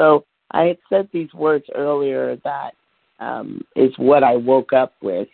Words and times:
so 0.00 0.24
I 0.52 0.62
had 0.62 0.78
said 0.88 1.08
these 1.12 1.32
words 1.34 1.66
earlier 1.74 2.36
that 2.42 2.70
um, 3.20 3.60
is 3.76 3.92
what 3.98 4.24
I 4.24 4.34
woke 4.34 4.72
up 4.72 4.94
with, 5.02 5.28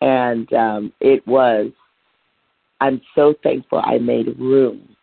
and 0.00 0.50
um, 0.54 0.92
it 1.00 1.26
was, 1.26 1.70
I'm 2.80 3.02
so 3.14 3.34
thankful 3.42 3.82
I 3.84 3.98
made 3.98 4.38
room 4.38 4.96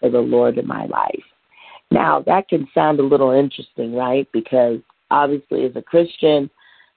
for 0.00 0.08
the 0.08 0.20
Lord 0.20 0.56
in 0.56 0.66
my 0.66 0.86
life. 0.86 1.22
Now, 1.90 2.20
that 2.26 2.48
can 2.48 2.66
sound 2.74 2.98
a 2.98 3.02
little 3.02 3.30
interesting, 3.30 3.94
right? 3.94 4.26
Because 4.32 4.78
obviously, 5.10 5.66
as 5.66 5.76
a 5.76 5.82
Christian, 5.82 6.48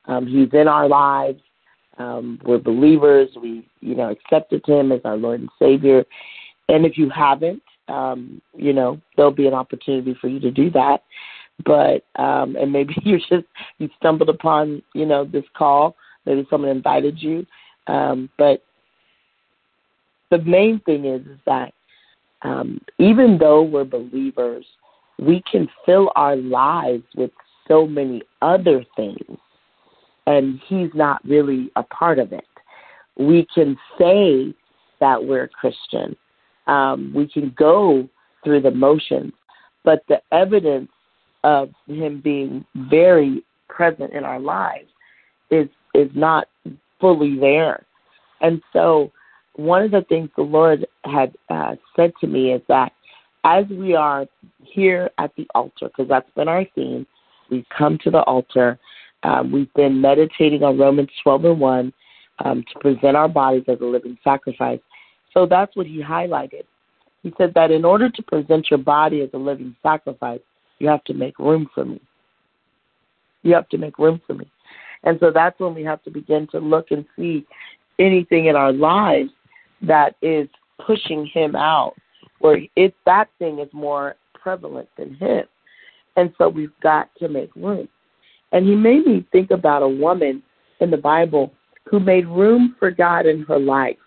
um, 0.06 0.26
He's 0.26 0.50
in 0.54 0.70
our 0.70 0.88
lives. 0.88 1.42
Um, 1.98 2.40
we're 2.46 2.58
believers. 2.58 3.30
We, 3.42 3.68
you 3.82 3.96
know, 3.96 4.12
accepted 4.12 4.64
Him 4.66 4.94
as 4.94 5.02
our 5.04 5.18
Lord 5.18 5.42
and 5.42 5.50
Savior. 5.60 6.06
And 6.70 6.86
if 6.86 6.98
you 6.98 7.10
haven't, 7.10 7.62
um, 7.88 8.42
you 8.56 8.74
know, 8.74 9.00
there'll 9.16 9.32
be 9.32 9.48
an 9.48 9.54
opportunity 9.54 10.16
for 10.20 10.28
you 10.28 10.40
to 10.40 10.52
do 10.52 10.70
that. 10.72 11.04
But 11.66 12.04
um, 12.22 12.56
and 12.56 12.72
maybe 12.72 12.96
you 13.04 13.18
just 13.18 13.46
you 13.78 13.90
stumbled 13.98 14.30
upon, 14.30 14.82
you 14.94 15.06
know, 15.06 15.26
this 15.26 15.46
call. 15.58 15.96
Maybe 16.26 16.46
someone 16.50 16.72
invited 16.72 17.22
you. 17.22 17.46
Um, 17.88 18.30
but 18.38 18.64
the 20.32 20.40
main 20.40 20.80
thing 20.82 21.06
is, 21.06 21.22
is 21.22 21.40
that 21.46 21.72
um, 22.42 22.82
even 22.98 23.38
though 23.38 23.62
we're 23.62 23.84
believers, 23.86 24.66
we 25.20 25.44
can 25.50 25.68
fill 25.86 26.12
our 26.16 26.36
lives 26.36 27.04
with 27.16 27.32
so 27.68 27.86
many 27.88 28.22
other 28.42 28.84
things, 28.96 29.38
and 30.28 30.60
He's 30.68 30.90
not 30.94 31.24
really 31.26 31.72
a 31.76 31.84
part 31.84 32.20
of 32.20 32.34
it. 32.34 32.46
We 33.18 33.48
can 33.54 33.78
say 33.98 34.54
that 35.00 35.24
we're 35.24 35.48
Christian, 35.48 36.16
um, 36.68 37.12
we 37.16 37.28
can 37.28 37.54
go 37.58 38.08
through 38.44 38.62
the 38.62 38.72
motions, 38.72 39.34
but 39.84 40.04
the 40.08 40.22
evidence 40.32 40.90
of 41.44 41.70
Him 41.88 42.22
being 42.22 42.66
very 42.90 43.44
present 43.70 44.14
in 44.14 44.24
our 44.24 44.40
lives 44.40 44.90
is 45.52 45.68
is 45.94 46.10
not 46.14 46.48
fully 47.00 47.38
there. 47.40 47.86
And 48.42 48.62
so, 48.74 49.12
one 49.56 49.84
of 49.84 49.92
the 49.92 50.06
things 50.10 50.30
the 50.36 50.44
Lord 50.44 50.86
had 51.06 51.34
uh, 51.50 51.76
said 51.96 52.14
to 52.22 52.28
me 52.28 52.52
is 52.52 52.62
that 52.68 52.92
as 53.46 53.66
we 53.70 53.94
are 53.94 54.26
here 54.64 55.10
at 55.20 55.32
the 55.38 55.48
altar, 55.54 55.88
because 55.88 56.10
that's 56.10 56.30
been 56.36 56.48
our 56.48 56.66
theme, 56.76 57.06
we've 57.50 57.66
come 57.76 57.98
to 58.04 58.10
the 58.10 58.22
altar. 58.24 58.80
Um, 59.24 59.52
we've 59.52 59.74
been 59.76 60.02
meditating 60.02 60.64
on 60.64 60.78
Romans 60.78 61.10
12 61.24 61.46
and 61.46 61.60
1 61.60 61.94
um, 62.44 62.64
to 62.74 62.80
present 62.80 63.16
our 63.16 63.30
bodies 63.30 63.64
as 63.68 63.80
a 63.82 63.86
living 63.86 64.18
sacrifice. 64.24 64.80
So 65.36 65.46
that's 65.46 65.76
what 65.76 65.86
he 65.86 66.02
highlighted. 66.02 66.64
He 67.22 67.34
said 67.38 67.54
that 67.56 67.72
in 67.72 67.86
order 67.86 68.10
to 68.10 68.24
present 68.24 68.70
your 68.72 68.80
body 68.80 69.22
as 69.22 69.30
a 69.34 69.38
living 69.38 69.76
sacrifice, 69.84 70.40
you 70.80 70.88
have 70.88 71.04
to 71.06 71.14
make 71.14 71.38
room 71.40 71.70
for 71.74 71.86
me. 71.86 72.02
You 73.44 73.54
have 73.54 73.70
to 73.70 73.78
make 73.78 74.00
room 74.00 74.22
for 74.26 74.34
me. 74.34 74.50
And 75.04 75.18
so 75.20 75.32
that's 75.32 75.60
when 75.60 75.76
we 75.76 75.84
have 75.84 76.02
to 76.04 76.12
begin 76.12 76.48
to 76.48 76.60
look 76.60 76.92
and 76.92 77.06
see 77.16 77.46
anything 78.00 78.46
in 78.46 78.56
our 78.56 78.72
lives 78.72 79.30
that 79.82 80.16
is 80.22 80.48
pushing 80.86 81.26
him 81.28 81.56
out, 81.56 81.94
where 82.40 82.60
if 82.76 82.94
that 83.06 83.30
thing 83.40 83.60
is 83.60 83.70
more 83.72 84.16
prevalent 84.34 84.90
than 84.98 85.16
him. 85.16 85.44
And 86.16 86.34
so 86.38 86.48
we've 86.50 86.80
got 86.82 87.10
to 87.20 87.28
make 87.28 87.54
room. 87.56 87.88
And 88.52 88.66
he 88.66 88.76
made 88.76 89.06
me 89.06 89.26
think 89.32 89.52
about 89.52 89.84
a 89.84 89.88
woman 89.88 90.42
in 90.80 90.92
the 90.92 90.98
Bible 90.98 91.52
who 91.86 92.00
made 92.00 92.26
room 92.28 92.76
for 92.80 92.90
God 92.90 93.26
in 93.26 93.42
her 93.44 93.60
life. 93.60 93.98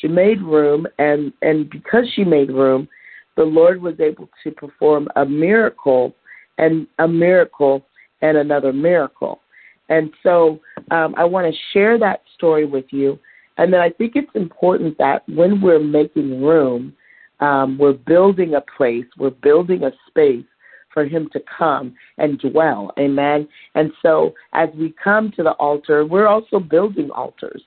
She 0.00 0.08
made 0.08 0.42
room, 0.42 0.86
and, 0.98 1.32
and 1.42 1.68
because 1.70 2.04
she 2.14 2.24
made 2.24 2.50
room, 2.50 2.88
the 3.36 3.44
Lord 3.44 3.80
was 3.80 4.00
able 4.00 4.28
to 4.44 4.50
perform 4.50 5.08
a 5.16 5.24
miracle 5.24 6.14
and 6.58 6.86
a 6.98 7.08
miracle 7.08 7.86
and 8.22 8.36
another 8.36 8.72
miracle. 8.72 9.40
And 9.88 10.10
so 10.22 10.60
um, 10.90 11.14
I 11.16 11.24
want 11.24 11.52
to 11.52 11.60
share 11.72 11.98
that 11.98 12.22
story 12.34 12.64
with 12.64 12.86
you. 12.90 13.18
And 13.58 13.72
then 13.72 13.80
I 13.80 13.90
think 13.90 14.12
it's 14.16 14.30
important 14.34 14.98
that 14.98 15.26
when 15.28 15.60
we're 15.60 15.78
making 15.78 16.42
room, 16.42 16.94
um, 17.40 17.78
we're 17.78 17.92
building 17.92 18.54
a 18.54 18.62
place, 18.76 19.04
we're 19.18 19.30
building 19.30 19.84
a 19.84 19.92
space 20.08 20.44
for 20.92 21.04
Him 21.04 21.28
to 21.32 21.40
come 21.58 21.94
and 22.18 22.38
dwell. 22.38 22.92
Amen. 22.98 23.46
And 23.74 23.92
so 24.02 24.34
as 24.54 24.70
we 24.74 24.94
come 25.02 25.30
to 25.32 25.42
the 25.42 25.52
altar, 25.52 26.06
we're 26.06 26.26
also 26.26 26.58
building 26.58 27.10
altars 27.10 27.62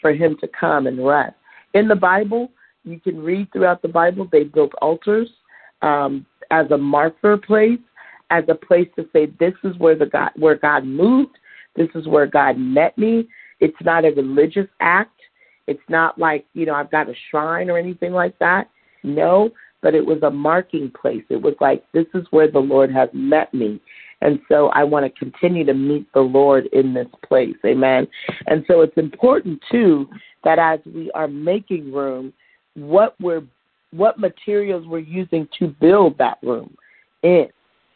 for 0.00 0.12
Him 0.12 0.36
to 0.40 0.48
come 0.48 0.86
and 0.86 1.04
rest. 1.04 1.34
In 1.74 1.88
the 1.88 1.96
Bible, 1.96 2.50
you 2.84 3.00
can 3.00 3.22
read 3.22 3.52
throughout 3.52 3.82
the 3.82 3.88
Bible, 3.88 4.28
they 4.30 4.44
built 4.44 4.72
altars 4.80 5.28
um, 5.82 6.24
as 6.50 6.70
a 6.70 6.78
marker 6.78 7.36
place, 7.36 7.78
as 8.30 8.44
a 8.48 8.54
place 8.54 8.88
to 8.96 9.06
say, 9.12 9.26
this 9.38 9.54
is 9.64 9.76
where 9.78 9.96
the 9.96 10.06
God, 10.06 10.30
where 10.36 10.56
God 10.56 10.84
moved, 10.84 11.36
this 11.76 11.88
is 11.94 12.06
where 12.06 12.26
God 12.26 12.58
met 12.58 12.96
me. 12.96 13.28
It's 13.60 13.76
not 13.82 14.04
a 14.04 14.10
religious 14.10 14.68
act. 14.80 15.20
It's 15.66 15.82
not 15.88 16.18
like, 16.18 16.46
you 16.52 16.66
know, 16.66 16.74
I've 16.74 16.90
got 16.90 17.08
a 17.08 17.14
shrine 17.30 17.70
or 17.70 17.78
anything 17.78 18.12
like 18.12 18.38
that. 18.38 18.68
No, 19.02 19.50
but 19.82 19.94
it 19.94 20.04
was 20.04 20.22
a 20.22 20.30
marking 20.30 20.90
place. 20.90 21.24
It 21.28 21.40
was 21.40 21.54
like, 21.60 21.84
this 21.92 22.06
is 22.14 22.26
where 22.30 22.50
the 22.50 22.58
Lord 22.58 22.92
has 22.92 23.08
met 23.12 23.52
me. 23.52 23.80
And 24.24 24.40
so 24.48 24.68
I 24.68 24.82
want 24.84 25.04
to 25.04 25.18
continue 25.18 25.64
to 25.66 25.74
meet 25.74 26.12
the 26.14 26.20
Lord 26.20 26.66
in 26.72 26.94
this 26.94 27.06
place. 27.28 27.54
Amen. 27.64 28.08
And 28.46 28.64
so 28.66 28.80
it's 28.80 28.96
important, 28.96 29.60
too, 29.70 30.08
that 30.42 30.58
as 30.58 30.80
we 30.92 31.10
are 31.12 31.28
making 31.28 31.92
room, 31.92 32.32
what 32.74 33.14
we're 33.20 33.42
what 33.92 34.18
materials 34.18 34.84
we're 34.88 34.98
using 34.98 35.46
to 35.56 35.68
build 35.68 36.18
that 36.18 36.38
room 36.42 36.76
in. 37.22 37.46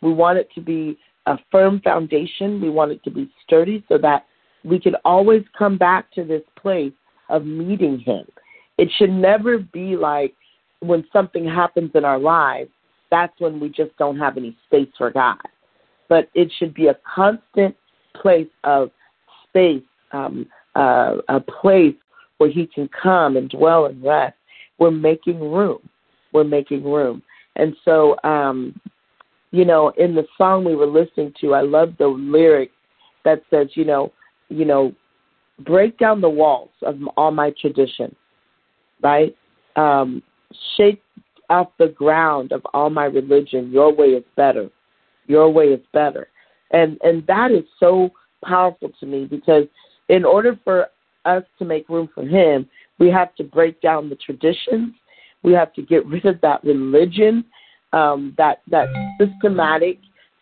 We 0.01 0.13
want 0.13 0.39
it 0.39 0.49
to 0.55 0.61
be 0.61 0.97
a 1.27 1.37
firm 1.51 1.81
foundation. 1.81 2.61
We 2.61 2.71
want 2.71 2.93
it 2.93 3.03
to 3.03 3.11
be 3.11 3.29
sturdy 3.45 3.85
so 3.89 3.99
that 3.99 4.25
we 4.65 4.79
can 4.79 4.95
always 5.05 5.43
come 5.59 5.77
back 5.77 6.13
to 6.13 6.23
this 6.23 6.43
place 6.55 6.93
of 7.31 7.45
meeting 7.45 7.99
Him. 7.99 8.25
It 8.77 8.89
should 8.97 9.11
never 9.11 9.59
be 9.59 9.97
like 9.97 10.35
when 10.81 11.05
something 11.13 11.45
happens 11.45 11.91
in 11.95 12.05
our 12.05 12.19
lives, 12.19 12.71
that's 13.11 13.33
when 13.41 13.59
we 13.59 13.69
just 13.69 13.97
don't 13.99 14.19
have 14.19 14.37
any 14.37 14.57
space 14.67 14.89
for 14.97 15.11
God. 15.11 15.39
But 16.09 16.29
it 16.35 16.51
should 16.59 16.75
be 16.75 16.89
a 16.89 16.99
constant 17.15 17.77
place 18.15 18.49
of 18.65 18.91
space, 19.49 19.83
um, 20.13 20.47
uh, 20.75 21.17
a 21.29 21.41
place 21.41 21.95
where 22.39 22.51
He 22.51 22.67
can 22.67 22.89
come 22.89 23.37
and 23.37 23.49
dwell 23.51 23.87
and 23.87 24.03
rest. 24.03 24.37
We're 24.79 24.91
making 24.91 25.41
room. 25.41 25.81
We're 26.33 26.45
making 26.45 26.85
room. 26.85 27.23
And 27.57 27.77
so, 27.85 28.17
um, 28.25 28.81
you 29.51 29.65
know, 29.65 29.91
in 29.99 30.15
the 30.15 30.27
song 30.37 30.65
we 30.65 30.77
were 30.77 30.87
listening 30.87 31.35
to, 31.41 31.55
I 31.55 31.63
love 31.63 31.95
the 31.99 32.07
lyric 32.07 32.71
that 33.25 33.43
says, 33.51 33.69
you 33.75 33.85
know, 33.85 34.13
you 34.49 34.65
know, 34.65 34.95
break 35.61 35.99
down 35.99 36.21
the 36.21 36.29
walls 36.29 36.71
of 36.83 36.97
all 37.17 37.31
my 37.31 37.53
tradition, 37.61 38.15
right? 39.03 39.37
Um, 39.77 40.23
shake 40.77 41.03
off 41.51 41.69
the 41.79 41.89
ground 41.89 42.53
of 42.53 42.63
all 42.75 42.91
my 42.91 43.05
religion. 43.05 43.71
Your 43.73 43.93
way 43.93 44.09
is 44.09 44.25
better. 44.37 44.71
Your 45.29 45.49
way 45.51 45.67
is 45.67 45.81
better. 45.93 46.29
And 46.73 46.99
and 47.03 47.27
that 47.27 47.51
is 47.53 47.65
so 47.79 48.11
powerful 48.45 48.91
to 49.01 49.07
me 49.07 49.25
because 49.25 49.65
in 50.09 50.25
order 50.25 50.59
for 50.65 50.89
us 51.25 51.45
to 51.59 51.65
make 51.65 51.89
room 51.89 52.09
for 52.15 52.25
him, 52.25 52.69
we 52.99 53.11
have 53.11 53.35
to 53.37 53.45
break 53.45 53.81
down 53.81 54.09
the 54.09 54.17
traditions. 54.17 54.95
We 55.43 55.53
have 55.53 55.73
to 55.75 55.83
get 55.83 56.05
rid 56.07 56.27
of 56.27 56.41
that 56.41 56.65
religion, 56.65 57.45
um, 57.93 58.35
that 58.39 58.63
that 58.71 58.89
systematic 59.21 59.99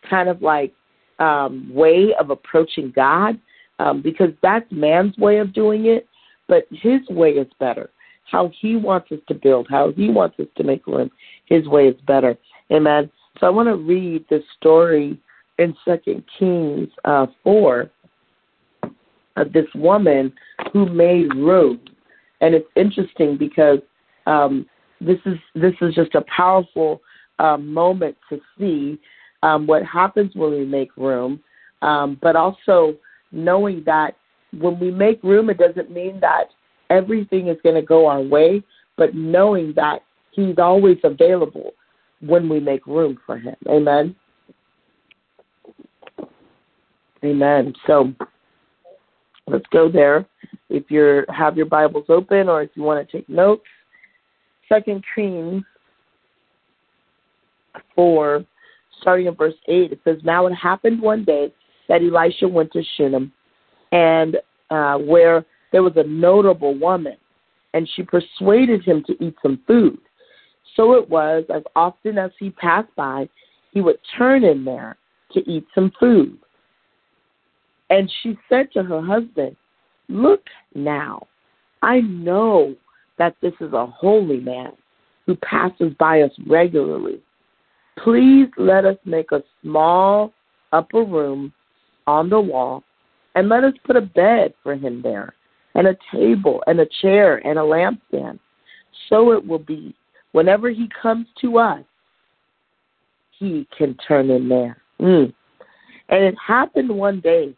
kind 0.09 0.29
of 0.29 0.41
like 0.41 0.73
um, 1.19 1.69
way 1.73 2.13
of 2.19 2.29
approaching 2.29 2.91
God, 2.95 3.39
um, 3.79 4.01
because 4.01 4.31
that's 4.41 4.65
man's 4.71 5.17
way 5.17 5.37
of 5.37 5.53
doing 5.53 5.85
it, 5.85 6.07
but 6.47 6.67
His 6.71 7.01
way 7.09 7.31
is 7.31 7.47
better. 7.59 7.89
How 8.29 8.51
He 8.59 8.75
wants 8.75 9.11
us 9.11 9.19
to 9.27 9.33
build, 9.33 9.67
how 9.69 9.91
He 9.91 10.09
wants 10.09 10.39
us 10.39 10.47
to 10.57 10.63
make 10.63 10.87
room, 10.87 11.11
His 11.45 11.67
way 11.67 11.87
is 11.87 11.99
better. 12.07 12.37
Amen. 12.71 13.09
So 13.39 13.47
I 13.47 13.49
want 13.49 13.67
to 13.69 13.75
read 13.75 14.25
the 14.29 14.41
story 14.57 15.19
in 15.59 15.75
Second 15.85 16.23
Kings 16.39 16.89
uh, 17.05 17.27
four 17.43 17.89
of 19.35 19.53
this 19.53 19.67
woman 19.75 20.33
who 20.73 20.87
made 20.87 21.33
room 21.35 21.79
and 22.41 22.53
it's 22.53 22.67
interesting 22.75 23.37
because 23.37 23.79
um, 24.25 24.65
this 25.01 25.19
is 25.25 25.37
this 25.55 25.73
is 25.81 25.95
just 25.95 26.15
a 26.15 26.23
powerful 26.35 27.01
uh, 27.39 27.57
moment 27.57 28.15
to 28.29 28.39
see 28.57 28.99
um, 29.43 29.67
what 29.67 29.83
happens 29.85 30.31
when 30.35 30.51
we 30.51 30.65
make 30.65 30.95
room, 30.97 31.39
um, 31.81 32.17
but 32.21 32.35
also 32.35 32.95
knowing 33.31 33.83
that 33.85 34.15
when 34.57 34.79
we 34.79 34.91
make 34.91 35.21
room, 35.23 35.49
it 35.49 35.57
doesn't 35.57 35.91
mean 35.91 36.19
that 36.19 36.45
everything 36.89 37.47
is 37.47 37.57
going 37.63 37.75
to 37.75 37.81
go 37.81 38.07
our 38.07 38.21
way, 38.21 38.63
but 38.97 39.13
knowing 39.15 39.73
that 39.75 39.99
He's 40.31 40.57
always 40.57 40.97
available 41.03 41.71
when 42.21 42.49
we 42.49 42.59
make 42.59 42.85
room 42.87 43.17
for 43.25 43.37
Him. 43.37 43.55
Amen. 43.69 44.15
Amen. 47.23 47.73
So 47.85 48.13
let's 49.47 49.65
go 49.71 49.89
there 49.91 50.25
if 50.69 50.89
you 50.89 51.23
have 51.29 51.57
your 51.57 51.65
Bibles 51.65 52.05
open 52.09 52.49
or 52.49 52.61
if 52.61 52.69
you 52.75 52.83
want 52.83 53.07
to 53.07 53.17
take 53.17 53.27
notes. 53.27 53.63
Second 54.69 55.03
Kings 55.15 55.63
4, 57.95 58.45
starting 59.01 59.27
in 59.27 59.35
verse 59.35 59.53
8, 59.67 59.91
it 59.91 59.99
says, 60.03 60.17
Now 60.23 60.45
it 60.47 60.53
happened 60.53 61.01
one 61.01 61.23
day 61.23 61.53
that 61.87 62.01
Elisha 62.01 62.47
went 62.47 62.71
to 62.73 62.83
Shunem, 62.95 63.31
and 63.91 64.37
uh, 64.69 64.97
where 64.97 65.45
there 65.71 65.83
was 65.83 65.93
a 65.95 66.03
notable 66.03 66.77
woman, 66.77 67.15
and 67.73 67.89
she 67.95 68.03
persuaded 68.03 68.83
him 68.83 69.03
to 69.07 69.23
eat 69.23 69.35
some 69.41 69.61
food. 69.65 69.99
So 70.75 70.93
it 70.93 71.09
was, 71.09 71.43
as 71.53 71.63
often 71.75 72.17
as 72.17 72.31
he 72.39 72.49
passed 72.51 72.93
by, 72.95 73.29
he 73.71 73.81
would 73.81 73.99
turn 74.17 74.43
in 74.43 74.63
there 74.63 74.97
to 75.33 75.39
eat 75.49 75.65
some 75.73 75.91
food. 75.99 76.37
And 77.89 78.11
she 78.21 78.37
said 78.49 78.71
to 78.73 78.83
her 78.83 79.01
husband, 79.01 79.55
Look 80.09 80.43
now, 80.73 81.27
I 81.81 82.01
know 82.01 82.75
that 83.17 83.35
this 83.41 83.53
is 83.59 83.73
a 83.73 83.85
holy 83.85 84.39
man 84.39 84.71
who 85.25 85.35
passes 85.37 85.93
by 85.99 86.21
us 86.21 86.31
regularly. 86.47 87.19
Please 88.03 88.47
let 88.57 88.85
us 88.85 88.97
make 89.05 89.31
a 89.31 89.43
small 89.61 90.33
upper 90.71 91.03
room 91.03 91.51
on 92.05 92.29
the 92.29 92.39
wall 92.39 92.83
and 93.35 93.49
let 93.49 93.63
us 93.63 93.73
put 93.85 93.95
a 93.95 94.01
bed 94.01 94.53
for 94.63 94.75
him 94.75 95.01
there, 95.01 95.33
and 95.75 95.87
a 95.87 95.97
table, 96.11 96.63
and 96.65 96.79
a 96.79 96.87
chair, 97.01 97.37
and 97.45 97.59
a 97.59 97.61
lampstand. 97.61 98.39
So 99.09 99.31
it 99.31 99.45
will 99.45 99.59
be 99.59 99.93
whenever 100.37 100.69
he 100.69 100.87
comes 101.01 101.25
to 101.41 101.57
us, 101.57 101.83
he 103.39 103.67
can 103.75 103.97
turn 104.07 104.29
in 104.29 104.47
there. 104.47 104.77
Mm. 105.01 105.33
And 106.09 106.23
it 106.23 106.35
happened 106.45 106.89
one 106.89 107.21
day 107.21 107.55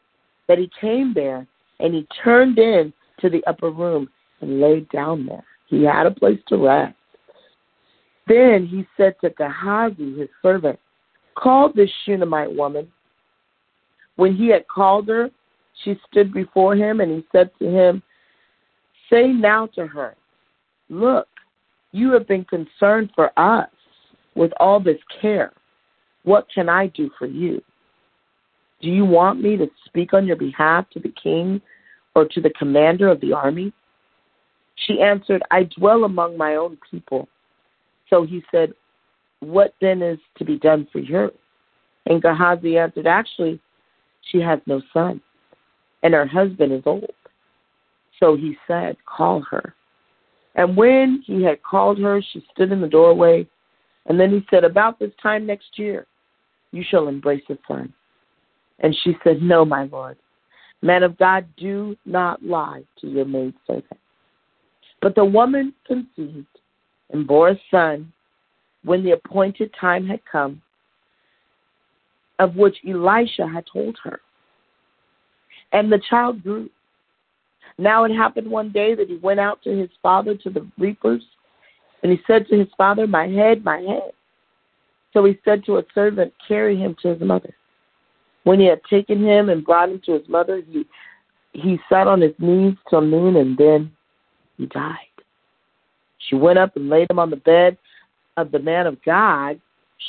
that 0.47 0.57
he 0.57 0.71
came 0.79 1.11
there 1.13 1.45
and 1.81 1.93
he 1.93 2.07
turned 2.23 2.57
in 2.57 2.93
to 3.19 3.29
the 3.29 3.43
upper 3.47 3.69
room 3.69 4.07
and 4.39 4.61
laid 4.61 4.87
down 4.91 5.25
there. 5.25 5.43
He 5.67 5.83
had 5.83 6.05
a 6.05 6.11
place 6.11 6.39
to 6.47 6.55
rest. 6.55 6.95
Then 8.29 8.65
he 8.65 8.87
said 8.95 9.15
to 9.19 9.29
Gehazi, 9.31 10.17
his 10.17 10.29
servant, 10.41 10.79
Call 11.35 11.73
this 11.73 11.89
Shunammite 12.05 12.55
woman. 12.55 12.89
When 14.15 14.37
he 14.37 14.47
had 14.47 14.65
called 14.69 15.09
her, 15.09 15.29
she 15.83 15.99
stood 16.09 16.33
before 16.33 16.77
him, 16.77 17.01
and 17.01 17.11
he 17.11 17.25
said 17.33 17.51
to 17.59 17.65
him, 17.65 18.01
Say 19.09 19.27
now 19.27 19.67
to 19.75 19.85
her, 19.85 20.15
Look, 20.89 21.27
you 21.91 22.11
have 22.11 22.27
been 22.27 22.45
concerned 22.45 23.11
for 23.15 23.31
us 23.37 23.69
with 24.35 24.51
all 24.59 24.79
this 24.79 24.99
care. 25.21 25.51
What 26.23 26.47
can 26.53 26.69
I 26.69 26.87
do 26.87 27.09
for 27.17 27.25
you? 27.25 27.61
Do 28.81 28.89
you 28.89 29.05
want 29.05 29.41
me 29.41 29.57
to 29.57 29.67
speak 29.85 30.13
on 30.13 30.25
your 30.25 30.37
behalf 30.37 30.89
to 30.91 30.99
the 30.99 31.13
king 31.21 31.61
or 32.15 32.25
to 32.25 32.41
the 32.41 32.51
commander 32.51 33.09
of 33.09 33.19
the 33.21 33.33
army? 33.33 33.73
She 34.75 35.01
answered, 35.01 35.43
I 35.51 35.63
dwell 35.77 36.05
among 36.05 36.37
my 36.37 36.55
own 36.55 36.77
people. 36.89 37.27
So 38.09 38.23
he 38.23 38.43
said, 38.51 38.73
What 39.41 39.73
then 39.81 40.01
is 40.01 40.19
to 40.37 40.45
be 40.45 40.57
done 40.57 40.87
for 40.91 41.03
her? 41.05 41.31
And 42.05 42.21
Gehazi 42.21 42.77
answered, 42.77 43.07
Actually, 43.07 43.59
she 44.31 44.39
has 44.39 44.59
no 44.65 44.81
son, 44.93 45.21
and 46.03 46.13
her 46.13 46.25
husband 46.25 46.71
is 46.71 46.83
old. 46.85 47.11
So 48.19 48.35
he 48.35 48.57
said, 48.67 48.95
Call 49.05 49.41
her. 49.51 49.75
And 50.59 50.75
when 50.75 51.23
he 51.25 51.41
had 51.41 51.63
called 51.63 51.99
her, 51.99 52.21
she 52.21 52.45
stood 52.51 52.73
in 52.73 52.81
the 52.81 52.87
doorway. 52.89 53.47
And 54.07 54.19
then 54.19 54.29
he 54.29 54.45
said, 54.49 54.65
About 54.65 54.99
this 54.99 55.13
time 55.23 55.45
next 55.45 55.79
year, 55.79 56.05
you 56.73 56.83
shall 56.83 57.07
embrace 57.07 57.43
a 57.49 57.57
son. 57.65 57.93
And 58.79 58.93
she 59.01 59.15
said, 59.23 59.41
No, 59.41 59.63
my 59.63 59.85
Lord. 59.85 60.17
Man 60.81 61.03
of 61.03 61.17
God, 61.17 61.45
do 61.55 61.95
not 62.05 62.43
lie 62.43 62.83
to 62.99 63.07
your 63.07 63.23
maidservant. 63.23 63.85
But 65.01 65.15
the 65.15 65.23
woman 65.23 65.73
conceived 65.87 66.45
and 67.09 67.25
bore 67.25 67.51
a 67.51 67.59
son 67.71 68.11
when 68.83 69.01
the 69.01 69.11
appointed 69.11 69.73
time 69.79 70.05
had 70.05 70.19
come, 70.29 70.61
of 72.37 72.57
which 72.57 72.75
Elisha 72.85 73.47
had 73.47 73.63
told 73.71 73.97
her. 74.03 74.19
And 75.71 75.89
the 75.89 76.01
child 76.09 76.43
grew. 76.43 76.69
Now 77.79 78.03
it 78.03 78.11
happened 78.11 78.51
one 78.51 78.73
day 78.73 78.93
that 78.93 79.07
he 79.07 79.15
went 79.15 79.39
out 79.39 79.61
to 79.63 79.69
his 79.69 79.89
father 80.03 80.35
to 80.35 80.49
the 80.49 80.67
reapers, 80.77 81.23
and 82.03 82.11
he 82.11 82.19
said 82.27 82.45
to 82.47 82.57
his 82.57 82.67
father, 82.77 83.07
My 83.07 83.25
head, 83.27 83.63
my 83.63 83.77
head. 83.77 84.11
So 85.13 85.23
he 85.23 85.39
said 85.45 85.63
to 85.65 85.77
a 85.77 85.83
servant, 85.95 86.33
Carry 86.45 86.75
him 86.75 86.95
to 87.01 87.13
his 87.13 87.21
mother. 87.21 87.55
When 88.43 88.59
he 88.59 88.65
had 88.65 88.81
taken 88.89 89.23
him 89.23 89.47
and 89.47 89.65
brought 89.65 89.89
him 89.89 90.01
to 90.05 90.13
his 90.13 90.27
mother, 90.27 90.61
he 90.69 90.85
he 91.53 91.79
sat 91.89 92.05
on 92.05 92.21
his 92.21 92.33
knees 92.37 92.75
till 92.89 93.01
noon, 93.01 93.37
and 93.37 93.57
then 93.57 93.91
he 94.57 94.65
died. 94.67 94.97
She 96.27 96.35
went 96.35 96.59
up 96.59 96.75
and 96.75 96.89
laid 96.89 97.09
him 97.09 97.17
on 97.17 97.29
the 97.29 97.37
bed 97.37 97.77
of 98.37 98.51
the 98.51 98.59
man 98.59 98.87
of 98.87 99.01
God, 99.03 99.59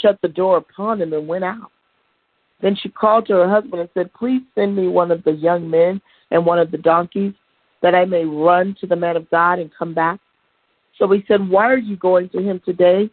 shut 0.02 0.18
the 0.22 0.28
door 0.28 0.58
upon 0.58 1.00
him, 1.00 1.12
and 1.12 1.26
went 1.26 1.44
out. 1.44 1.70
Then 2.60 2.76
she 2.76 2.88
called 2.88 3.26
to 3.26 3.34
her 3.34 3.48
husband 3.48 3.80
and 3.80 3.88
said, 3.94 4.12
Please 4.12 4.42
send 4.54 4.76
me 4.76 4.88
one 4.88 5.10
of 5.10 5.22
the 5.24 5.32
young 5.32 5.70
men 5.70 6.00
and 6.30 6.44
one 6.44 6.58
of 6.58 6.70
the 6.70 6.78
donkeys, 6.78 7.32
that 7.82 7.94
I 7.94 8.04
may 8.04 8.24
run 8.24 8.76
to 8.80 8.86
the 8.86 8.96
man 8.96 9.16
of 9.16 9.30
God 9.30 9.58
and 9.58 9.70
come 9.76 9.94
back. 9.94 10.20
So 10.98 11.10
he 11.10 11.24
said, 11.26 11.48
Why 11.48 11.66
are 11.66 11.78
you 11.78 11.96
going 11.96 12.28
to 12.30 12.38
him 12.38 12.60
today? 12.64 13.10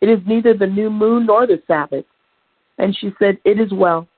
It 0.00 0.08
is 0.08 0.20
neither 0.26 0.54
the 0.54 0.66
new 0.66 0.90
moon 0.90 1.26
nor 1.26 1.46
the 1.46 1.62
Sabbath. 1.66 2.06
And 2.78 2.96
she 2.96 3.10
said, 3.18 3.38
It 3.44 3.60
is 3.60 3.72
well. 3.72 4.08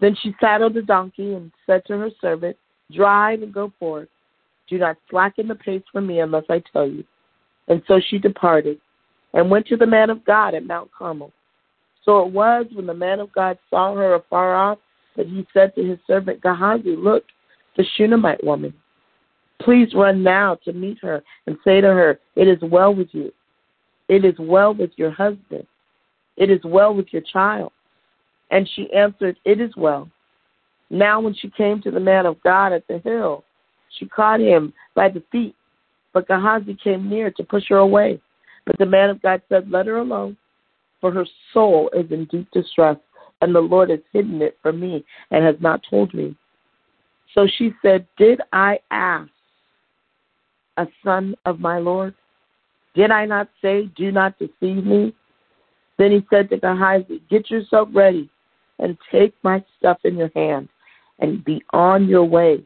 Then 0.00 0.16
she 0.22 0.34
saddled 0.40 0.74
the 0.74 0.82
donkey 0.82 1.34
and 1.34 1.50
said 1.66 1.82
to 1.86 1.96
her 1.98 2.10
servant, 2.20 2.56
Drive 2.92 3.42
and 3.42 3.54
go 3.54 3.72
forth. 3.78 4.08
Do 4.68 4.78
not 4.78 4.96
slacken 5.10 5.48
the 5.48 5.54
pace 5.54 5.82
for 5.90 6.00
me 6.00 6.20
unless 6.20 6.44
I 6.50 6.62
tell 6.72 6.86
you. 6.86 7.04
And 7.68 7.82
so 7.86 8.00
she 8.08 8.18
departed 8.18 8.78
and 9.32 9.50
went 9.50 9.66
to 9.68 9.76
the 9.76 9.86
man 9.86 10.10
of 10.10 10.24
God 10.24 10.54
at 10.54 10.66
Mount 10.66 10.90
Carmel. 10.96 11.32
So 12.04 12.26
it 12.26 12.32
was 12.32 12.66
when 12.72 12.86
the 12.86 12.94
man 12.94 13.20
of 13.20 13.32
God 13.32 13.58
saw 13.70 13.94
her 13.94 14.14
afar 14.14 14.54
off 14.54 14.78
that 15.16 15.26
he 15.26 15.46
said 15.54 15.74
to 15.74 15.84
his 15.84 15.98
servant 16.06 16.42
Gehazi, 16.42 16.96
Look, 16.96 17.24
the 17.76 17.84
Shunammite 17.96 18.44
woman. 18.44 18.74
Please 19.60 19.94
run 19.94 20.22
now 20.22 20.56
to 20.64 20.72
meet 20.72 20.98
her 21.00 21.22
and 21.46 21.56
say 21.64 21.80
to 21.80 21.86
her, 21.86 22.18
It 22.36 22.48
is 22.48 22.58
well 22.62 22.94
with 22.94 23.08
you. 23.12 23.32
It 24.08 24.24
is 24.24 24.34
well 24.38 24.74
with 24.74 24.90
your 24.96 25.10
husband. 25.10 25.66
It 26.36 26.50
is 26.50 26.60
well 26.64 26.94
with 26.94 27.06
your 27.12 27.22
child. 27.22 27.72
And 28.50 28.68
she 28.74 28.92
answered, 28.92 29.36
It 29.44 29.60
is 29.60 29.70
well. 29.76 30.08
Now, 30.90 31.20
when 31.20 31.34
she 31.34 31.50
came 31.50 31.80
to 31.82 31.90
the 31.90 32.00
man 32.00 32.26
of 32.26 32.42
God 32.42 32.72
at 32.72 32.86
the 32.88 32.98
hill, 32.98 33.44
she 33.98 34.06
caught 34.06 34.40
him 34.40 34.72
by 34.94 35.08
the 35.08 35.22
feet, 35.32 35.54
but 36.12 36.28
Gehazi 36.28 36.76
came 36.82 37.08
near 37.08 37.30
to 37.32 37.44
push 37.44 37.64
her 37.68 37.78
away. 37.78 38.20
But 38.66 38.78
the 38.78 38.86
man 38.86 39.10
of 39.10 39.22
God 39.22 39.42
said, 39.48 39.70
Let 39.70 39.86
her 39.86 39.98
alone, 39.98 40.36
for 41.00 41.10
her 41.10 41.26
soul 41.52 41.90
is 41.94 42.10
in 42.10 42.26
deep 42.26 42.50
distress, 42.52 42.96
and 43.40 43.54
the 43.54 43.60
Lord 43.60 43.90
has 43.90 44.00
hidden 44.12 44.42
it 44.42 44.58
from 44.62 44.80
me 44.80 45.04
and 45.30 45.44
has 45.44 45.56
not 45.60 45.82
told 45.88 46.12
me. 46.14 46.36
So 47.34 47.46
she 47.58 47.72
said, 47.82 48.06
Did 48.16 48.40
I 48.52 48.78
ask 48.90 49.30
a 50.76 50.86
son 51.04 51.34
of 51.44 51.60
my 51.60 51.78
Lord? 51.78 52.14
Did 52.94 53.10
I 53.10 53.26
not 53.26 53.48
say, 53.60 53.90
Do 53.96 54.12
not 54.12 54.38
deceive 54.38 54.84
me? 54.84 55.14
Then 55.98 56.12
he 56.12 56.26
said 56.30 56.48
to 56.50 56.58
Gehazi, 56.58 57.22
Get 57.28 57.50
yourself 57.50 57.88
ready 57.92 58.30
and 58.78 58.96
take 59.12 59.34
my 59.42 59.64
stuff 59.78 59.98
in 60.04 60.16
your 60.16 60.30
hand 60.34 60.68
and 61.20 61.44
be 61.44 61.62
on 61.72 62.08
your 62.08 62.24
way. 62.24 62.64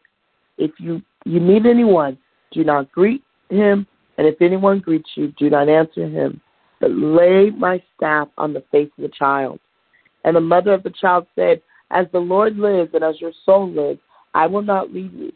If 0.56 0.72
you, 0.78 1.02
you 1.24 1.40
meet 1.40 1.66
anyone, 1.66 2.18
do 2.52 2.64
not 2.64 2.90
greet 2.92 3.22
him, 3.50 3.86
and 4.16 4.26
if 4.26 4.40
anyone 4.40 4.80
greets 4.80 5.10
you, 5.14 5.32
do 5.38 5.50
not 5.50 5.68
answer 5.68 6.08
him, 6.08 6.40
but 6.80 6.90
lay 6.90 7.50
my 7.50 7.82
staff 7.96 8.28
on 8.38 8.52
the 8.52 8.64
face 8.70 8.90
of 8.98 9.02
the 9.02 9.10
child. 9.16 9.60
And 10.24 10.34
the 10.34 10.40
mother 10.40 10.72
of 10.72 10.82
the 10.82 10.90
child 10.90 11.26
said, 11.34 11.62
As 11.90 12.06
the 12.12 12.18
Lord 12.18 12.56
lives 12.56 12.90
and 12.94 13.04
as 13.04 13.20
your 13.20 13.32
soul 13.44 13.70
lives, 13.70 14.00
I 14.38 14.46
will 14.46 14.62
not 14.62 14.94
leave 14.94 15.12
you. 15.14 15.32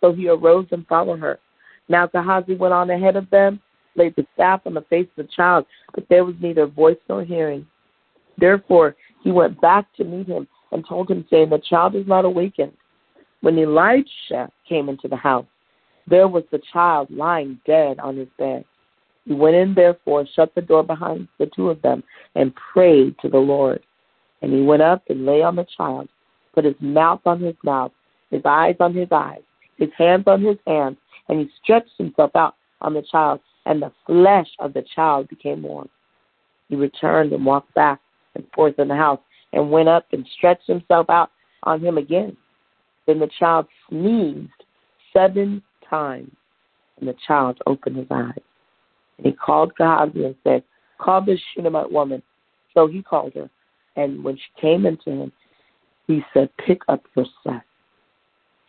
So 0.00 0.12
he 0.12 0.28
arose 0.28 0.68
and 0.70 0.86
followed 0.86 1.18
her. 1.18 1.40
Now 1.88 2.06
Gehazi 2.06 2.54
went 2.54 2.72
on 2.72 2.88
ahead 2.88 3.16
of 3.16 3.28
them, 3.30 3.60
laid 3.96 4.14
the 4.14 4.24
staff 4.34 4.60
on 4.64 4.74
the 4.74 4.82
face 4.82 5.08
of 5.18 5.26
the 5.26 5.32
child, 5.34 5.66
but 5.92 6.06
there 6.08 6.24
was 6.24 6.36
neither 6.40 6.66
voice 6.66 6.96
nor 7.08 7.24
hearing. 7.24 7.66
Therefore 8.38 8.94
he 9.24 9.32
went 9.32 9.60
back 9.60 9.86
to 9.96 10.04
meet 10.04 10.28
him 10.28 10.46
and 10.70 10.86
told 10.88 11.10
him, 11.10 11.26
saying, 11.30 11.50
The 11.50 11.58
child 11.68 11.96
is 11.96 12.06
not 12.06 12.24
awakened. 12.24 12.74
When 13.40 13.58
Elisha 13.58 14.48
came 14.68 14.88
into 14.88 15.08
the 15.08 15.16
house, 15.16 15.46
there 16.06 16.28
was 16.28 16.44
the 16.52 16.62
child 16.72 17.10
lying 17.10 17.58
dead 17.66 17.98
on 17.98 18.16
his 18.16 18.28
bed. 18.38 18.64
He 19.24 19.34
went 19.34 19.56
in, 19.56 19.74
therefore, 19.74 20.26
shut 20.36 20.54
the 20.54 20.62
door 20.62 20.84
behind 20.84 21.26
the 21.40 21.50
two 21.56 21.70
of 21.70 21.82
them, 21.82 22.04
and 22.36 22.54
prayed 22.54 23.16
to 23.18 23.28
the 23.28 23.38
Lord. 23.38 23.82
And 24.42 24.52
he 24.52 24.62
went 24.62 24.82
up 24.82 25.02
and 25.08 25.26
lay 25.26 25.42
on 25.42 25.56
the 25.56 25.66
child, 25.76 26.08
put 26.54 26.64
his 26.64 26.76
mouth 26.80 27.22
on 27.26 27.40
his 27.40 27.56
mouth, 27.64 27.90
his 28.30 28.42
eyes 28.44 28.76
on 28.80 28.94
his 28.94 29.08
eyes, 29.10 29.42
his 29.76 29.90
hands 29.96 30.24
on 30.26 30.42
his 30.42 30.56
hands, 30.66 30.96
and 31.28 31.40
he 31.40 31.50
stretched 31.62 31.96
himself 31.98 32.30
out 32.34 32.54
on 32.80 32.94
the 32.94 33.02
child, 33.02 33.40
and 33.66 33.80
the 33.80 33.92
flesh 34.06 34.48
of 34.58 34.74
the 34.74 34.84
child 34.94 35.28
became 35.28 35.62
warm. 35.62 35.88
He 36.68 36.76
returned 36.76 37.32
and 37.32 37.44
walked 37.44 37.74
back 37.74 38.00
and 38.34 38.44
forth 38.54 38.78
in 38.78 38.88
the 38.88 38.96
house, 38.96 39.20
and 39.52 39.70
went 39.70 39.88
up 39.88 40.06
and 40.12 40.26
stretched 40.36 40.66
himself 40.66 41.08
out 41.08 41.30
on 41.62 41.80
him 41.80 41.96
again. 41.98 42.36
Then 43.06 43.20
the 43.20 43.30
child 43.38 43.66
sneezed 43.88 44.50
seven 45.12 45.62
times, 45.88 46.32
and 46.98 47.08
the 47.08 47.14
child 47.26 47.58
opened 47.66 47.96
his 47.96 48.06
eyes. 48.10 48.40
And 49.18 49.26
he 49.26 49.32
called 49.32 49.72
Gehazi 49.76 50.24
and 50.24 50.34
said, 50.42 50.64
Call 50.98 51.22
this 51.22 51.40
Shunammite 51.54 51.92
woman. 51.92 52.22
So 52.72 52.86
he 52.86 53.02
called 53.02 53.34
her. 53.34 53.48
And 53.96 54.24
when 54.24 54.36
she 54.36 54.60
came 54.60 54.86
into 54.86 55.10
him, 55.10 55.32
he 56.06 56.22
said, 56.34 56.50
"Pick 56.58 56.82
up 56.88 57.04
your 57.16 57.26
son." 57.42 57.62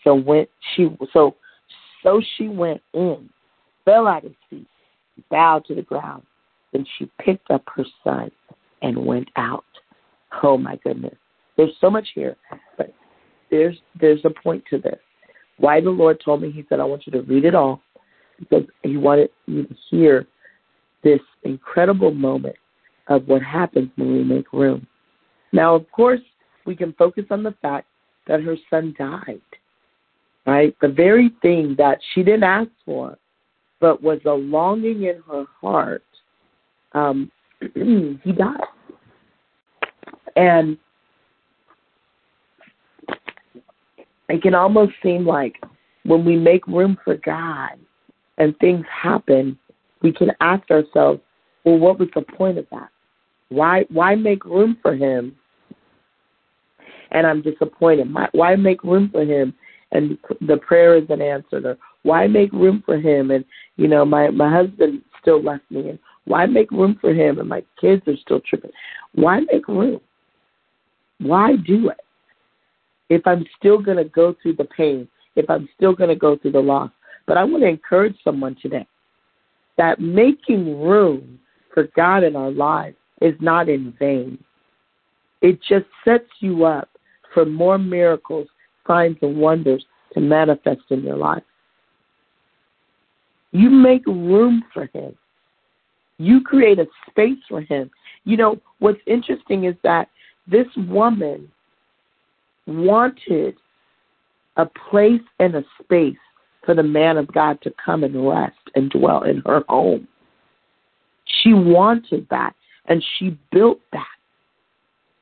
So 0.06 0.16
went 0.16 0.50
she 0.76 0.88
so 1.12 1.36
so 2.04 2.22
she 2.38 2.48
went 2.48 2.82
in, 2.94 3.30
fell 3.84 4.08
out 4.08 4.24
of 4.24 4.34
seat, 4.50 4.68
bowed 5.30 5.66
to 5.66 5.76
the 5.76 5.82
ground. 5.82 6.24
Then 6.72 6.86
she 6.98 7.10
picked 7.20 7.52
up 7.52 7.64
her 7.76 7.84
son 8.04 8.32
and 8.82 9.06
went 9.06 9.28
out. 9.36 9.66
Oh 10.44 10.58
my 10.58 10.78
goodness. 10.84 11.16
There's 11.58 11.74
so 11.82 11.90
much 11.90 12.08
here, 12.16 12.38
but 12.78 12.94
there's 13.50 13.76
there's 14.00 14.24
a 14.24 14.30
point 14.30 14.64
to 14.70 14.78
this. 14.78 15.00
Why 15.58 15.82
the 15.82 15.90
Lord 15.90 16.22
told 16.24 16.42
me, 16.42 16.52
He 16.52 16.66
said, 16.70 16.80
I 16.80 16.84
want 16.84 17.08
you 17.08 17.12
to 17.14 17.22
read 17.22 17.46
it 17.46 17.56
all 17.56 17.82
because 18.40 18.64
He 18.84 18.98
wanted 18.98 19.30
you 19.48 19.64
to 19.64 19.76
hear 19.90 20.28
this 21.04 21.22
incredible 21.44 22.12
moment 22.12 22.56
of 23.08 23.28
what 23.28 23.42
happens 23.42 23.90
when 23.96 24.12
we 24.12 24.24
make 24.24 24.52
room. 24.52 24.86
Now, 25.54 25.76
of 25.76 25.90
course, 25.92 26.22
we 26.66 26.76
can 26.76 26.94
focus 26.94 27.26
on 27.30 27.44
the 27.44 27.56
fact 27.62 27.88
that 28.28 28.42
her 28.42 28.56
son 28.70 28.96
died, 28.98 29.42
right? 30.46 30.75
The 30.82 30.88
very 30.88 31.32
thing 31.42 31.75
that 31.78 32.00
she 32.14 32.24
didn't 32.24 32.44
ask 32.44 32.70
for, 32.86 33.18
but 33.80 34.02
was 34.02 34.20
a 34.25 34.32
longing 34.32 35.04
in 35.04 35.22
her 35.30 35.46
heart, 35.62 36.04
um, 36.94 37.32
he 37.74 38.32
died. 38.32 38.62
And 40.36 40.78
it 44.30 44.42
can 44.42 44.56
almost 44.56 44.94
seem 45.02 45.25
like 45.25 45.62
when 46.04 46.25
we 46.25 46.36
make 46.36 46.66
room 46.68 46.98
for 47.04 47.16
God 47.18 47.72
and 48.38 48.58
things 48.60 48.86
happen, 48.92 49.58
we 50.02 50.12
can 50.12 50.32
ask 50.42 50.70
ourselves, 50.70 51.22
well, 51.64 51.80
what 51.80 52.00
was 52.00 52.10
the 52.14 52.22
point 52.22 52.58
of 52.58 52.66
that? 52.72 52.90
Why 53.50 53.86
why 53.90 54.16
make 54.16 54.44
room 54.46 54.78
for 54.82 54.96
him? 54.96 55.36
And 57.12 57.25
I'm 57.25 57.42
disappointed. 57.42 58.14
Why 58.34 58.56
make 58.56 58.84
room 58.84 59.10
for 59.12 59.24
him 59.24 59.54
and 59.96 60.18
the 60.42 60.58
prayer 60.58 60.98
isn't 60.98 61.22
answered? 61.22 61.66
Or 61.66 61.78
why 62.04 62.28
make 62.28 62.52
room 62.52 62.84
for 62.86 62.98
him 62.98 63.32
and 63.32 63.46
you 63.78 63.88
know 63.88 64.06
my 64.06 64.30
my 64.30 64.52
husband 64.52 65.02
still 65.22 65.42
left 65.42 65.64
me 65.70 65.90
and 65.90 66.00
why 66.25 66.46
make 66.46 66.72
room 66.72 66.98
for 67.00 67.14
him 67.14 67.40
and 67.40 67.50
my 67.50 67.64
kids 67.80 68.02
are 68.08 68.18
still 68.18 68.42
tripping? 68.42 68.72
Why 69.14 69.42
make 69.52 69.68
room? 69.68 70.02
Why 71.20 71.56
do 71.56 71.90
it? 71.90 72.00
if 73.10 73.25
I'm 73.25 73.46
still 73.58 73.78
going 73.80 73.98
to 73.98 74.06
go 74.06 74.36
through 74.42 74.56
the 74.56 74.66
pain, 74.66 75.08
if 75.36 75.50
I'm 75.50 75.70
still 75.75 75.94
going 75.94 76.10
to 76.10 76.16
go 76.16 76.38
through 76.38 76.54
the 76.54 76.60
loss. 76.60 76.92
But 77.28 77.38
I 77.38 77.44
want 77.44 77.64
to 77.64 77.70
encourage 77.70 78.16
someone 78.24 78.56
today 78.62 78.88
that 79.78 80.00
making 80.00 80.82
room 80.82 81.40
for 81.74 81.88
God 81.96 82.24
in 82.24 82.36
our 82.36 82.52
lives 82.52 82.96
is 83.22 83.34
not 83.42 83.68
in 83.68 83.94
vain. 84.00 84.38
It 85.42 85.60
just 85.68 85.86
sets 86.04 86.30
you 86.40 86.66
up 86.66 86.90
for 87.34 87.46
more 87.46 87.78
miracles, 87.78 88.48
signs, 88.88 89.18
and 89.22 89.38
wonders 89.38 89.86
to 90.13 90.20
manifest 90.20 90.82
in 90.89 91.04
your 91.04 91.18
life. 91.18 91.44
You 93.51 93.70
make 93.70 94.06
room 94.06 94.63
for 94.74 94.89
Him. 94.94 95.15
You 96.18 96.42
create 96.42 96.80
a 96.80 96.88
space 97.10 97.39
for 97.48 97.62
Him. 97.62 97.89
You 98.24 98.38
know, 98.38 98.60
what's 98.80 99.00
interesting 99.06 99.65
is 99.65 99.75
that 99.84 100.10
this 100.48 100.68
woman 100.75 101.51
wanted 102.68 103.56
a 104.58 104.65
place 104.65 105.22
and 105.39 105.56
a 105.56 105.65
space 105.82 106.18
for 106.65 106.74
the 106.74 106.84
man 106.84 107.18
of 107.18 107.32
God 107.32 107.62
to 107.62 107.74
come 107.84 108.04
and 108.04 108.27
rest 108.27 108.58
and 108.74 108.89
dwell 108.89 109.24
in 109.24 109.42
her 109.46 109.63
home. 109.70 110.08
She 111.25 111.54
wanted 111.54 112.27
that 112.30 112.56
and 112.88 113.04
she 113.18 113.38
built 113.51 113.80
that. 113.92 114.06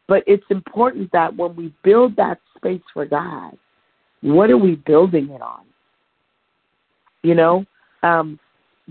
But 0.07 0.23
it's 0.27 0.45
important 0.49 1.11
that 1.11 1.35
when 1.35 1.55
we 1.55 1.73
build 1.83 2.15
that 2.17 2.39
space 2.57 2.81
for 2.93 3.05
God, 3.05 3.57
what 4.21 4.49
are 4.49 4.57
we 4.57 4.75
building 4.75 5.29
it 5.29 5.41
on? 5.41 5.61
You 7.23 7.35
know, 7.35 7.65
um, 8.03 8.39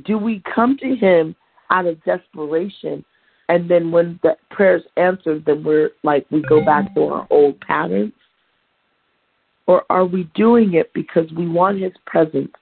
do 0.05 0.17
we 0.17 0.43
come 0.55 0.77
to 0.79 0.97
Him 0.97 1.37
out 1.71 1.87
of 1.87 2.03
desperation, 2.05 3.05
and 3.49 3.71
then 3.71 3.91
when 3.91 4.19
the 4.23 4.37
prayer's 4.51 4.83
answered, 4.97 5.45
then 5.45 5.63
we're 5.63 5.91
like 6.03 6.27
we 6.31 6.43
go 6.43 6.65
back 6.65 6.95
to 6.95 7.03
our 7.05 7.27
old 7.31 7.61
patterns? 7.61 8.13
Or 9.67 9.85
are 9.91 10.05
we 10.05 10.25
doing 10.35 10.75
it 10.75 10.93
because 10.93 11.31
we 11.37 11.49
want 11.49 11.81
His 11.81 11.93
presence? 12.07 12.53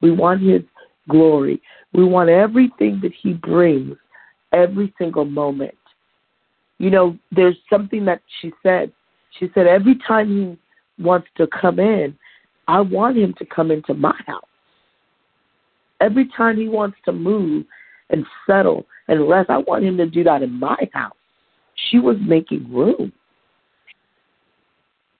We 0.00 0.10
want 0.10 0.42
His 0.42 0.62
glory. 1.08 1.62
We 1.92 2.04
want 2.04 2.28
everything 2.28 3.00
that 3.02 3.12
He 3.22 3.32
brings 3.32 3.96
every 4.52 4.92
single 4.98 5.24
moment. 5.24 5.74
You 6.80 6.88
know, 6.88 7.18
there's 7.30 7.58
something 7.68 8.06
that 8.06 8.22
she 8.40 8.52
said. 8.62 8.90
She 9.38 9.50
said, 9.54 9.66
every 9.66 9.96
time 10.08 10.28
He 10.96 11.02
wants 11.02 11.28
to 11.36 11.46
come 11.46 11.78
in, 11.78 12.16
I 12.68 12.80
want 12.80 13.18
Him 13.18 13.34
to 13.38 13.44
come 13.44 13.70
into 13.70 13.92
my 13.92 14.18
house. 14.26 14.42
Every 16.00 16.26
time 16.34 16.56
He 16.56 16.68
wants 16.68 16.96
to 17.04 17.12
move 17.12 17.66
and 18.08 18.24
settle 18.46 18.86
and 19.08 19.28
rest, 19.28 19.50
I 19.50 19.58
want 19.58 19.84
Him 19.84 19.98
to 19.98 20.06
do 20.06 20.24
that 20.24 20.42
in 20.42 20.58
my 20.58 20.88
house. 20.94 21.12
She 21.90 21.98
was 21.98 22.16
making 22.26 22.72
room. 22.72 23.12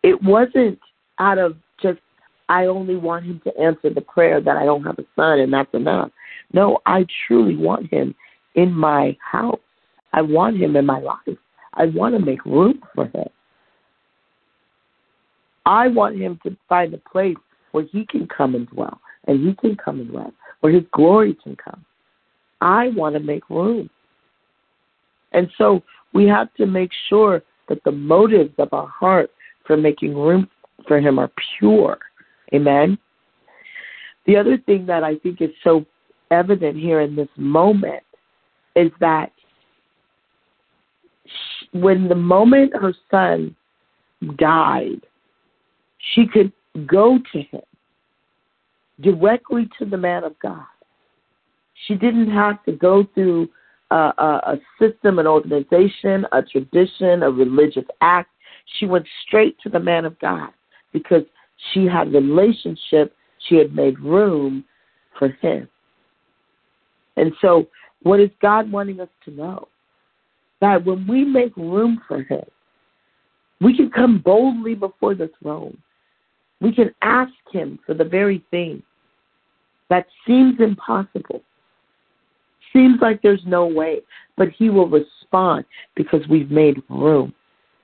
It 0.03 0.23
wasn't 0.23 0.79
out 1.19 1.37
of 1.37 1.57
just 1.83 1.99
I 2.49 2.67
only 2.67 2.97
want 2.97 3.27
him 3.27 3.41
to 3.45 3.61
answer 3.61 3.91
the 3.95 4.01
prayer 4.01 4.41
that 4.41 4.57
I 4.57 4.65
don't 4.65 4.83
have 4.85 4.99
a 4.99 5.05
son 5.15 5.41
and 5.41 5.53
that's 5.53 5.73
enough. 5.75 6.11
No, 6.55 6.79
I 6.87 7.07
truly 7.27 7.55
want 7.55 7.93
him 7.93 8.15
in 8.55 8.73
my 8.73 9.17
house. 9.21 9.61
I 10.13 10.23
want 10.23 10.57
him 10.57 10.75
in 10.75 10.87
my 10.87 10.99
life. 10.99 11.39
I 11.75 11.87
want 11.87 12.15
to 12.15 12.25
make 12.25 12.45
room 12.45 12.83
for 12.95 13.07
him. 13.07 13.29
I 15.67 15.89
want 15.89 16.19
him 16.19 16.39
to 16.45 16.57
find 16.69 16.93
a 16.95 16.99
place 16.99 17.37
where 17.73 17.85
he 17.85 18.05
can 18.07 18.27
come 18.27 18.55
and 18.55 18.69
dwell 18.69 19.01
and 19.27 19.47
he 19.47 19.55
can 19.55 19.77
come 19.77 20.01
and 20.01 20.13
rest, 20.13 20.33
where 20.61 20.73
his 20.73 20.85
glory 20.93 21.37
can 21.43 21.57
come. 21.57 21.85
I 22.61 22.89
want 22.89 23.15
to 23.15 23.21
make 23.21 23.49
room. 23.49 23.89
And 25.33 25.49
so 25.57 25.83
we 26.13 26.27
have 26.27 26.53
to 26.55 26.67
make 26.67 26.91
sure 27.09 27.43
that 27.69 27.83
the 27.85 27.93
motives 27.93 28.55
of 28.59 28.73
our 28.73 28.89
heart 28.89 29.31
for 29.67 29.77
making 29.77 30.17
room 30.17 30.49
for 30.89 30.99
him 30.99 31.19
are 31.19 31.31
pure. 31.59 31.99
Amen. 32.53 32.99
The 34.27 34.37
other 34.37 34.59
thing 34.59 34.87
that 34.87 35.05
I 35.05 35.17
think 35.17 35.41
is 35.41 35.51
so 35.63 35.85
evident 36.31 36.77
here 36.77 37.01
in 37.01 37.15
this 37.15 37.29
moment 37.37 38.03
is 38.77 38.91
that 39.01 39.33
when 41.73 42.09
the 42.09 42.15
moment 42.15 42.75
her 42.75 42.95
son 43.11 43.55
died, 44.37 45.01
she 46.15 46.27
could 46.27 46.53
go 46.87 47.19
to 47.33 47.39
him 47.43 47.63
directly 49.01 49.69
to 49.79 49.85
the 49.85 49.97
man 49.97 50.25
of 50.25 50.39
God. 50.41 50.65
She 51.87 51.95
didn't 51.95 52.31
have 52.31 52.63
to 52.65 52.73
go 52.73 53.07
through 53.15 53.49
a, 53.91 54.13
a, 54.19 54.41
a 54.47 54.61
system, 54.79 55.19
an 55.19 55.27
organization, 55.27 56.27
a 56.33 56.43
tradition, 56.43 57.23
a 57.23 57.31
religious 57.31 57.85
act. 58.01 58.31
She 58.79 58.87
went 58.87 59.07
straight 59.27 59.57
to 59.63 59.69
the 59.69 59.81
man 59.81 60.05
of 60.05 60.19
God 60.19 60.51
because 60.93 61.23
she 61.73 61.87
had 61.87 62.13
relationship, 62.13 63.15
she 63.49 63.57
had 63.57 63.75
made 63.75 63.99
room 63.99 64.65
for 65.19 65.29
him. 65.29 65.69
And 67.17 67.33
so, 67.41 67.67
what 68.03 68.21
is 68.21 68.31
God 68.41 68.71
wanting 68.71 69.01
us 69.01 69.09
to 69.25 69.31
know? 69.31 69.69
That 70.61 70.85
when 70.85 71.07
we 71.07 71.25
make 71.25 71.57
room 71.57 72.01
for 72.07 72.23
him, 72.23 72.45
we 73.61 73.77
can 73.77 73.91
come 73.91 74.19
boldly 74.19 74.75
before 74.75 75.15
the 75.15 75.31
throne. 75.43 75.77
We 76.61 76.75
can 76.75 76.95
ask 77.03 77.33
him 77.51 77.79
for 77.87 77.95
the 77.95 78.05
very 78.05 78.45
thing 78.51 78.83
that 79.89 80.07
seems 80.27 80.61
impossible, 80.61 81.43
seems 82.73 83.01
like 83.01 83.23
there's 83.23 83.43
no 83.47 83.67
way, 83.67 84.01
but 84.37 84.49
he 84.51 84.71
will 84.71 84.89
respond 84.89 85.65
because 85.97 86.21
we've 86.29 86.51
made 86.51 86.83
room. 86.89 87.35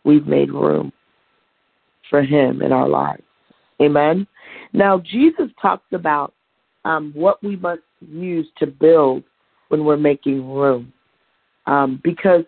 We've 0.05 0.27
made 0.27 0.53
room 0.53 0.93
for 2.09 2.23
Him 2.23 2.63
in 2.63 2.73
our 2.73 2.89
lives. 2.89 3.23
Amen. 3.81 4.27
Now, 4.73 4.99
Jesus 4.99 5.49
talks 5.61 5.87
about 5.93 6.33
um, 6.85 7.13
what 7.15 7.43
we 7.43 7.57
must 7.57 7.83
use 8.01 8.47
to 8.59 8.67
build 8.67 9.25
when 9.69 9.85
we're 9.85 9.97
making 9.97 10.49
room. 10.49 10.93
Um, 11.67 12.01
because 12.05 12.45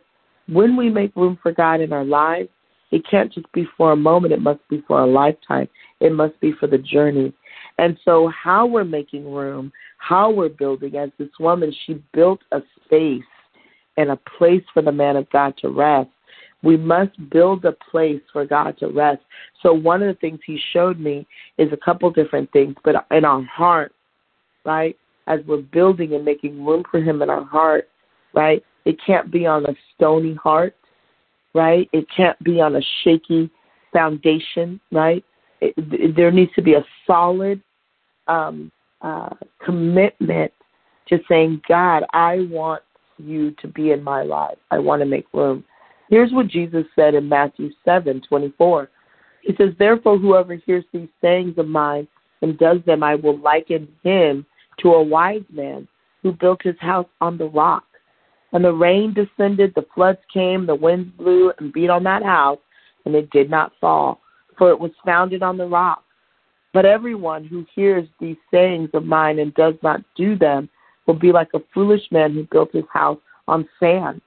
when 0.49 0.77
we 0.77 0.91
make 0.91 1.15
room 1.17 1.39
for 1.43 1.53
God 1.53 1.81
in 1.81 1.93
our 1.93 2.05
lives, 2.05 2.49
it 2.91 3.03
can't 3.09 3.33
just 3.33 3.51
be 3.53 3.67
for 3.77 3.93
a 3.93 3.97
moment, 3.97 4.33
it 4.33 4.41
must 4.41 4.67
be 4.69 4.83
for 4.87 5.01
a 5.01 5.07
lifetime. 5.07 5.69
It 6.01 6.13
must 6.13 6.41
be 6.41 6.53
for 6.53 6.67
the 6.67 6.79
journey. 6.79 7.33
And 7.79 7.99
so, 8.05 8.29
how 8.29 8.67
we're 8.67 8.85
making 8.85 9.31
room, 9.31 9.73
how 9.99 10.31
we're 10.31 10.49
building, 10.49 10.97
as 10.97 11.11
this 11.19 11.29
woman, 11.39 11.75
she 11.87 12.03
built 12.13 12.41
a 12.53 12.61
space 12.85 13.23
and 13.99 14.11
a 14.11 14.19
place 14.39 14.63
for 14.73 14.81
the 14.81 14.93
man 14.93 15.17
of 15.17 15.29
God 15.31 15.55
to 15.59 15.69
rest 15.69 16.09
we 16.63 16.77
must 16.77 17.13
build 17.31 17.65
a 17.65 17.73
place 17.73 18.21
for 18.33 18.45
God 18.45 18.77
to 18.79 18.89
rest. 18.89 19.23
So 19.63 19.73
one 19.73 20.03
of 20.03 20.09
the 20.09 20.21
things 20.21 20.41
he 20.45 20.61
showed 20.73 20.99
me 20.99 21.27
is 21.57 21.73
a 21.73 21.77
couple 21.77 22.11
different 22.11 22.51
things, 22.53 22.75
but 22.85 23.07
in 23.11 23.25
our 23.25 23.43
heart, 23.45 23.95
right? 24.65 24.97
As 25.27 25.41
we're 25.47 25.63
building 25.63 26.15
and 26.15 26.25
making 26.25 26.65
room 26.65 26.85
for 26.91 27.01
him 27.01 27.23
in 27.23 27.31
our 27.31 27.45
heart, 27.45 27.89
right? 28.35 28.63
It 28.89 28.97
can't 29.07 29.31
be 29.31 29.45
on 29.45 29.67
a 29.67 29.75
stony 29.95 30.33
heart, 30.33 30.75
right? 31.55 31.91
It 31.93 32.07
can't 32.17 32.43
be 32.43 32.59
on 32.59 32.77
a 32.77 32.81
shaky 33.05 33.51
foundation, 33.93 34.81
right? 34.91 35.23
It, 35.61 36.17
there 36.17 36.31
needs 36.31 36.53
to 36.55 36.63
be 36.63 36.73
a 36.73 36.87
solid 37.07 37.61
um, 38.29 38.73
uh, 39.03 39.35
commitment 39.63 40.51
to 41.09 41.19
saying, 41.29 41.61
God, 41.69 42.05
I 42.15 42.47
want 42.51 42.83
you 43.19 43.51
to 43.61 43.69
be 43.69 43.91
in 43.91 44.03
my 44.03 44.23
life. 44.23 44.57
I 44.71 44.79
want 44.79 45.03
to 45.03 45.07
make 45.07 45.27
room. 45.35 45.65
Here's 46.09 46.33
what 46.33 46.49
Jesus 46.49 46.87
said 46.97 47.15
in 47.15 47.29
Matthew 47.29 47.69
7 47.85 48.23
24. 48.27 48.89
He 49.43 49.55
says, 49.57 49.75
Therefore, 49.79 50.17
whoever 50.17 50.55
hears 50.55 50.85
these 50.95 51.11
sayings 51.21 51.59
of 51.59 51.69
mine 51.69 52.09
and 52.41 52.57
does 52.57 52.79
them, 52.87 53.03
I 53.03 53.17
will 53.17 53.39
liken 53.39 53.87
him 54.03 54.47
to 54.79 54.95
a 54.95 55.03
wise 55.03 55.45
man 55.53 55.87
who 56.23 56.33
built 56.33 56.63
his 56.63 56.79
house 56.81 57.09
on 57.21 57.37
the 57.37 57.51
rock. 57.51 57.85
And 58.53 58.65
the 58.65 58.73
rain 58.73 59.13
descended, 59.13 59.73
the 59.75 59.87
floods 59.95 60.21
came, 60.33 60.67
the 60.67 60.75
winds 60.75 61.11
blew 61.17 61.53
and 61.59 61.73
beat 61.73 61.91
on 61.91 62.05
that 62.05 62.23
house, 62.23 62.59
and 63.05 63.15
it 63.15 63.31
did 63.31 63.51
not 63.51 63.73
fall, 63.81 64.21
for 64.57 64.71
it 64.71 64.81
was 64.81 64.91
founded 65.05 65.43
on 65.43 65.59
the 65.59 65.67
rock. 65.67 66.03
But 66.73 66.87
everyone 66.87 67.45
who 67.45 67.67
hears 67.75 68.09
these 68.21 68.37
sayings 68.51 68.91
of 68.95 69.05
mine 69.05 69.39
and 69.39 69.55
does 69.55 69.75
not 69.83 70.01
do 70.17 70.37
them 70.37 70.69
will 71.07 71.15
be 71.15 71.33
like 71.33 71.49
a 71.55 71.63
foolish 71.73 72.03
man 72.11 72.35
who 72.35 72.47
built 72.51 72.73
his 72.73 72.85
house 72.93 73.19
on 73.47 73.69
sand. 73.81 74.21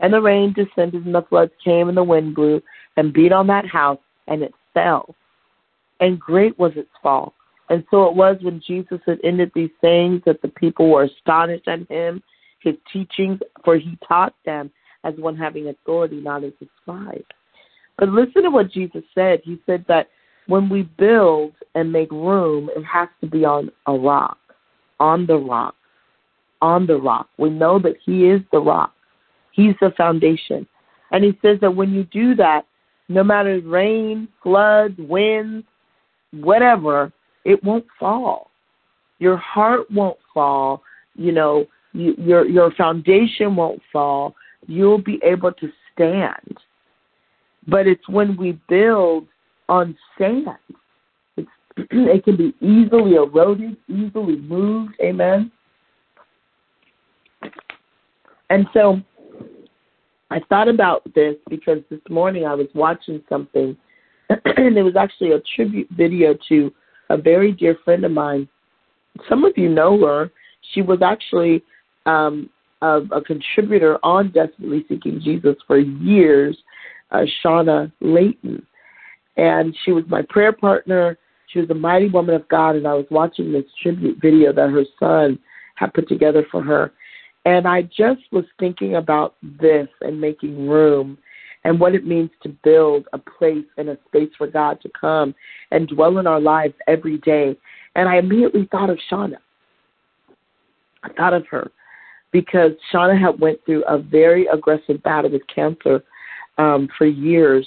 And 0.00 0.12
the 0.12 0.20
rain 0.20 0.52
descended, 0.52 1.06
and 1.06 1.14
the 1.14 1.22
floods 1.22 1.52
came, 1.64 1.88
and 1.88 1.96
the 1.96 2.04
wind 2.04 2.34
blew 2.34 2.62
and 2.96 3.12
beat 3.12 3.32
on 3.32 3.46
that 3.48 3.66
house, 3.66 3.98
and 4.26 4.42
it 4.42 4.52
fell. 4.74 5.14
And 6.00 6.20
great 6.20 6.58
was 6.58 6.72
its 6.76 6.90
fall. 7.02 7.32
And 7.68 7.84
so 7.90 8.06
it 8.08 8.14
was 8.14 8.36
when 8.42 8.60
Jesus 8.64 9.00
had 9.06 9.18
ended 9.24 9.50
these 9.54 9.70
sayings 9.80 10.22
that 10.26 10.42
the 10.42 10.48
people 10.48 10.90
were 10.90 11.04
astonished 11.04 11.66
at 11.66 11.88
him, 11.88 12.22
his 12.66 12.76
teachings, 12.92 13.40
for 13.64 13.76
he 13.76 13.98
taught 14.06 14.34
them 14.44 14.70
as 15.04 15.14
one 15.16 15.36
having 15.36 15.68
authority, 15.68 16.16
not 16.20 16.44
as 16.44 16.52
a 16.60 16.66
scribe. 16.82 17.24
But 17.96 18.10
listen 18.10 18.42
to 18.42 18.50
what 18.50 18.70
Jesus 18.70 19.02
said. 19.14 19.40
He 19.44 19.58
said 19.64 19.84
that 19.88 20.08
when 20.46 20.68
we 20.68 20.82
build 20.82 21.52
and 21.74 21.92
make 21.92 22.10
room, 22.10 22.68
it 22.76 22.84
has 22.84 23.08
to 23.20 23.26
be 23.26 23.44
on 23.44 23.70
a 23.86 23.92
rock, 23.94 24.38
on 25.00 25.26
the 25.26 25.36
rock, 25.36 25.74
on 26.60 26.86
the 26.86 26.96
rock. 26.96 27.28
We 27.38 27.50
know 27.50 27.78
that 27.78 27.96
He 28.04 28.26
is 28.26 28.40
the 28.52 28.60
rock, 28.60 28.92
He's 29.52 29.74
the 29.80 29.92
foundation. 29.96 30.66
And 31.12 31.24
He 31.24 31.38
says 31.40 31.58
that 31.60 31.74
when 31.74 31.92
you 31.92 32.04
do 32.04 32.34
that, 32.34 32.66
no 33.08 33.22
matter 33.22 33.60
rain, 33.60 34.28
floods, 34.42 34.96
winds, 34.98 35.64
whatever, 36.32 37.12
it 37.44 37.62
won't 37.62 37.86
fall. 37.98 38.50
Your 39.18 39.36
heart 39.36 39.90
won't 39.90 40.18
fall. 40.34 40.82
You 41.14 41.32
know, 41.32 41.66
you, 41.96 42.14
your 42.18 42.46
your 42.46 42.70
foundation 42.72 43.56
won't 43.56 43.80
fall. 43.92 44.34
You'll 44.66 45.02
be 45.02 45.20
able 45.24 45.52
to 45.52 45.68
stand. 45.92 46.58
But 47.66 47.86
it's 47.86 48.08
when 48.08 48.36
we 48.36 48.58
build 48.68 49.26
on 49.68 49.96
sand, 50.18 50.46
it's, 51.36 51.48
it 51.76 52.24
can 52.24 52.36
be 52.36 52.54
easily 52.60 53.14
eroded, 53.14 53.76
easily 53.88 54.36
moved. 54.36 54.94
Amen. 55.02 55.50
And 58.50 58.66
so 58.72 59.00
I 60.30 60.40
thought 60.48 60.68
about 60.68 61.02
this 61.14 61.34
because 61.48 61.78
this 61.90 62.00
morning 62.08 62.46
I 62.46 62.54
was 62.54 62.68
watching 62.74 63.22
something, 63.28 63.76
and 64.28 64.76
it 64.76 64.82
was 64.82 64.96
actually 64.96 65.32
a 65.32 65.40
tribute 65.54 65.88
video 65.96 66.36
to 66.48 66.72
a 67.10 67.16
very 67.16 67.52
dear 67.52 67.76
friend 67.84 68.04
of 68.04 68.12
mine. 68.12 68.48
Some 69.28 69.44
of 69.44 69.52
you 69.56 69.68
know 69.68 69.98
her. 70.06 70.30
She 70.72 70.82
was 70.82 71.00
actually 71.02 71.62
um, 72.06 72.48
a, 72.82 73.00
a 73.10 73.22
contributor 73.22 73.98
on 74.02 74.30
Desperately 74.30 74.84
Seeking 74.88 75.20
Jesus 75.22 75.56
for 75.66 75.78
years, 75.78 76.56
uh, 77.10 77.24
Shauna 77.44 77.92
Layton. 78.00 78.64
And 79.36 79.76
she 79.84 79.92
was 79.92 80.04
my 80.08 80.22
prayer 80.28 80.52
partner. 80.52 81.18
She 81.52 81.60
was 81.60 81.70
a 81.70 81.74
mighty 81.74 82.08
woman 82.08 82.34
of 82.34 82.48
God, 82.48 82.76
and 82.76 82.86
I 82.86 82.94
was 82.94 83.06
watching 83.10 83.52
this 83.52 83.64
tribute 83.82 84.18
video 84.20 84.52
that 84.52 84.70
her 84.70 84.84
son 84.98 85.38
had 85.74 85.92
put 85.94 86.08
together 86.08 86.44
for 86.50 86.62
her. 86.62 86.92
And 87.44 87.68
I 87.68 87.82
just 87.82 88.22
was 88.32 88.44
thinking 88.58 88.96
about 88.96 89.36
this 89.60 89.88
and 90.00 90.20
making 90.20 90.68
room 90.68 91.18
and 91.64 91.78
what 91.78 91.94
it 91.94 92.06
means 92.06 92.30
to 92.42 92.48
build 92.48 93.06
a 93.12 93.18
place 93.18 93.64
and 93.76 93.88
a 93.88 93.98
space 94.08 94.30
for 94.36 94.46
God 94.46 94.80
to 94.82 94.90
come 95.00 95.34
and 95.70 95.88
dwell 95.88 96.18
in 96.18 96.26
our 96.26 96.40
lives 96.40 96.74
every 96.88 97.18
day. 97.18 97.56
And 97.94 98.08
I 98.08 98.16
immediately 98.16 98.68
thought 98.70 98.90
of 98.90 98.98
Shauna. 99.10 99.38
I 101.04 101.12
thought 101.12 101.34
of 101.34 101.46
her 101.48 101.70
because 102.36 102.72
Shauna 102.92 103.18
had 103.18 103.40
went 103.40 103.64
through 103.64 103.82
a 103.88 103.96
very 103.96 104.46
aggressive 104.48 105.02
battle 105.02 105.30
with 105.30 105.40
cancer 105.46 106.04
um, 106.58 106.86
for 106.98 107.06
years, 107.06 107.66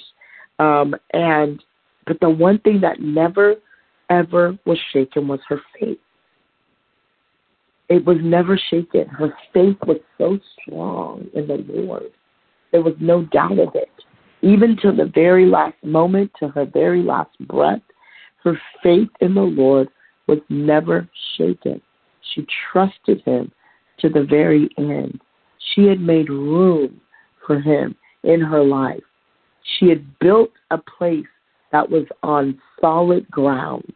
um, 0.60 0.94
and 1.12 1.60
but 2.06 2.20
the 2.20 2.30
one 2.30 2.60
thing 2.60 2.80
that 2.82 3.00
never 3.00 3.56
ever 4.10 4.56
was 4.66 4.78
shaken 4.92 5.26
was 5.26 5.40
her 5.48 5.60
faith. 5.78 5.98
It 7.88 8.04
was 8.04 8.18
never 8.22 8.56
shaken. 8.70 9.08
Her 9.08 9.34
faith 9.52 9.76
was 9.88 9.98
so 10.18 10.38
strong 10.62 11.26
in 11.34 11.48
the 11.48 11.64
Lord. 11.68 12.12
There 12.70 12.82
was 12.82 12.94
no 13.00 13.24
doubt 13.24 13.58
of 13.58 13.74
it. 13.74 13.90
Even 14.42 14.76
to 14.82 14.92
the 14.92 15.10
very 15.12 15.46
last 15.46 15.82
moment, 15.82 16.30
to 16.38 16.46
her 16.50 16.64
very 16.64 17.02
last 17.02 17.36
breath, 17.40 17.82
her 18.44 18.56
faith 18.84 19.10
in 19.20 19.34
the 19.34 19.40
Lord 19.40 19.88
was 20.28 20.38
never 20.48 21.08
shaken. 21.36 21.80
She 22.34 22.46
trusted 22.72 23.22
him 23.24 23.50
to 24.00 24.08
the 24.08 24.22
very 24.22 24.68
end. 24.78 25.20
She 25.74 25.86
had 25.86 26.00
made 26.00 26.28
room 26.28 27.00
for 27.46 27.60
him 27.60 27.94
in 28.24 28.40
her 28.40 28.62
life. 28.62 29.02
She 29.78 29.88
had 29.88 30.18
built 30.18 30.50
a 30.70 30.78
place 30.78 31.26
that 31.72 31.88
was 31.88 32.04
on 32.22 32.60
solid 32.80 33.30
ground, 33.30 33.92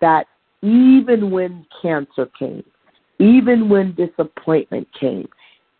that 0.00 0.26
even 0.62 1.30
when 1.30 1.66
cancer 1.82 2.28
came, 2.38 2.64
even 3.18 3.68
when 3.68 3.94
disappointment 3.94 4.86
came, 4.98 5.28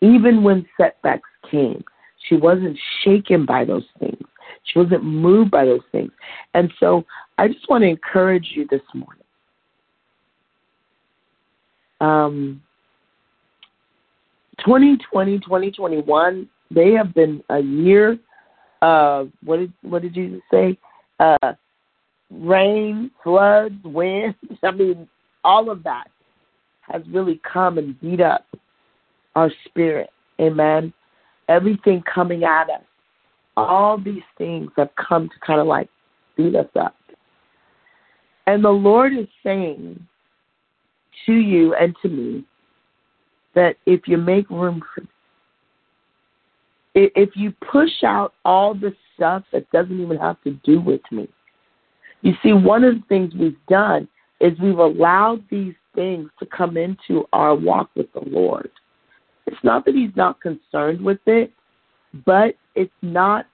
even 0.00 0.42
when 0.42 0.66
setbacks 0.76 1.28
came, 1.50 1.85
she 2.28 2.37
wasn't 2.37 2.78
shaken 3.04 3.46
by 3.46 3.64
those 3.64 3.87
things. 3.98 4.22
She 4.64 4.78
wasn't 4.78 5.04
moved 5.04 5.50
by 5.50 5.64
those 5.64 5.81
things. 5.92 6.11
And 6.54 6.72
so 6.78 7.04
I 7.38 7.48
just 7.48 7.68
want 7.68 7.83
to 7.83 7.88
encourage 7.88 8.52
you 8.54 8.66
this 8.70 8.83
morning. 8.94 9.22
Um, 12.00 12.62
2020, 14.64 15.38
2021, 15.40 16.49
they 16.71 16.92
have 16.92 17.14
been 17.14 17.42
a 17.51 17.61
year 17.61 18.18
of 18.83 19.31
what 19.44 19.59
did 19.59 19.73
what 19.83 20.03
did 20.03 20.14
Jesus 20.14 20.40
say? 20.51 20.79
Uh, 21.18 21.53
rain, 22.31 23.11
floods, 23.23 23.75
winds. 23.85 24.37
I 24.62 24.71
mean, 24.71 25.09
all 25.44 25.71
of 25.71 25.83
that 25.85 26.09
has 26.83 27.03
really 27.11 27.40
come 27.51 27.79
and 27.79 28.01
beat 28.01 28.21
up 28.21 28.47
our 29.35 29.51
spirit. 29.66 30.11
Amen. 30.40 30.92
Everything 31.49 32.03
coming 32.12 32.44
at 32.44 32.71
us. 32.71 32.83
All 33.57 33.99
these 33.99 34.23
things 34.37 34.71
have 34.77 34.90
come 34.97 35.29
to 35.29 35.35
kind 35.47 35.61
of 35.61 35.66
like 35.66 35.88
beat 36.37 36.55
us 36.55 36.68
up. 36.79 36.94
And 38.47 38.64
the 38.64 38.71
Lord 38.71 39.12
is 39.12 39.27
saying 39.42 40.07
to 41.27 41.33
you 41.33 41.75
and 41.75 41.94
to 42.03 42.09
me 42.09 42.44
that 43.54 43.76
if 43.87 44.06
you 44.06 44.16
make 44.16 44.48
room 44.50 44.82
for 44.94 45.04
if 46.94 47.30
you 47.37 47.52
push 47.70 48.02
out 48.02 48.34
all 48.44 48.74
the 48.74 48.92
stuff 49.14 49.44
that 49.52 49.70
doesn't 49.70 50.00
even 50.00 50.16
have 50.16 50.42
to 50.42 50.52
do 50.64 50.80
with 50.80 51.02
me, 51.12 51.28
you 52.22 52.32
see, 52.42 52.52
one 52.52 52.84
of 52.84 52.94
the 52.94 53.04
things 53.08 53.32
we've 53.34 53.54
done 53.68 54.08
is 54.40 54.58
we've 54.58 54.78
allowed 54.78 55.44
these 55.50 55.74
things 55.94 56.28
to 56.38 56.46
come 56.46 56.76
into 56.76 57.26
our 57.32 57.54
walk 57.54 57.90
with 57.94 58.12
the 58.12 58.22
Lord. 58.26 58.70
It's 59.46 59.62
not 59.62 59.84
that 59.84 59.94
He's 59.94 60.14
not 60.16 60.40
concerned 60.40 61.00
with 61.00 61.20
it, 61.26 61.52
but 62.26 62.54
it's 62.74 62.90
not 63.02 63.46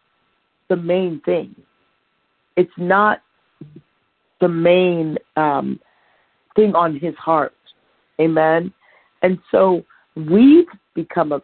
the 0.68 0.76
main 0.76 1.20
thing. 1.24 1.54
It's 2.57 2.72
not 2.76 3.22
the 4.40 4.48
main 4.48 5.18
um, 5.37 5.78
thing 6.57 6.74
on 6.74 6.98
His 6.98 7.14
heart. 7.16 7.54
Amen. 8.20 8.72
And 9.25 9.39
so 9.51 9.83
we've 10.17 10.69
become 10.95 11.33
a, 11.33 11.41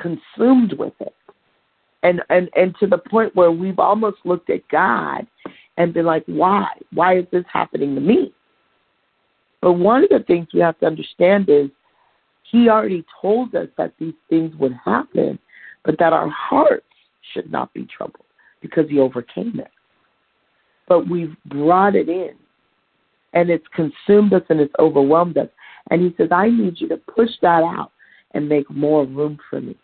consumed 0.00 0.72
with 0.72 0.94
it. 0.98 1.14
And, 2.02 2.20
and 2.28 2.50
and 2.56 2.74
to 2.80 2.88
the 2.88 2.98
point 2.98 3.34
where 3.36 3.52
we've 3.52 3.78
almost 3.78 4.18
looked 4.24 4.50
at 4.50 4.68
God 4.68 5.24
and 5.78 5.94
been 5.94 6.06
like, 6.06 6.24
why? 6.26 6.66
Why 6.92 7.18
is 7.18 7.24
this 7.30 7.44
happening 7.50 7.94
to 7.94 8.00
me? 8.00 8.34
But 9.62 9.74
one 9.74 10.02
of 10.02 10.10
the 10.10 10.24
things 10.26 10.48
we 10.52 10.58
have 10.60 10.78
to 10.80 10.86
understand 10.86 11.48
is 11.48 11.70
he 12.50 12.68
already 12.68 13.04
told 13.22 13.54
us 13.54 13.68
that 13.78 13.94
these 14.00 14.14
things 14.28 14.52
would 14.56 14.74
happen, 14.84 15.38
but 15.84 15.96
that 16.00 16.12
our 16.12 16.28
hearts 16.28 16.84
should 17.32 17.50
not 17.50 17.72
be 17.72 17.86
troubled 17.96 18.26
because 18.60 18.90
he 18.90 18.98
overcame 18.98 19.60
it. 19.60 19.70
But 20.88 21.08
we've 21.08 21.36
brought 21.46 21.94
it 21.94 22.08
in 22.08 22.34
and 23.34 23.50
it's 23.50 23.66
consumed 23.74 24.32
us 24.32 24.42
and 24.48 24.60
it's 24.60 24.74
overwhelmed 24.78 25.36
us. 25.36 25.48
And 25.90 26.00
he 26.00 26.14
says, 26.16 26.28
I 26.30 26.48
need 26.48 26.80
you 26.80 26.88
to 26.88 26.96
push 26.96 27.30
that 27.42 27.62
out 27.62 27.92
and 28.32 28.48
make 28.48 28.70
more 28.70 29.04
room 29.04 29.38
for 29.50 29.60
me. 29.60 29.76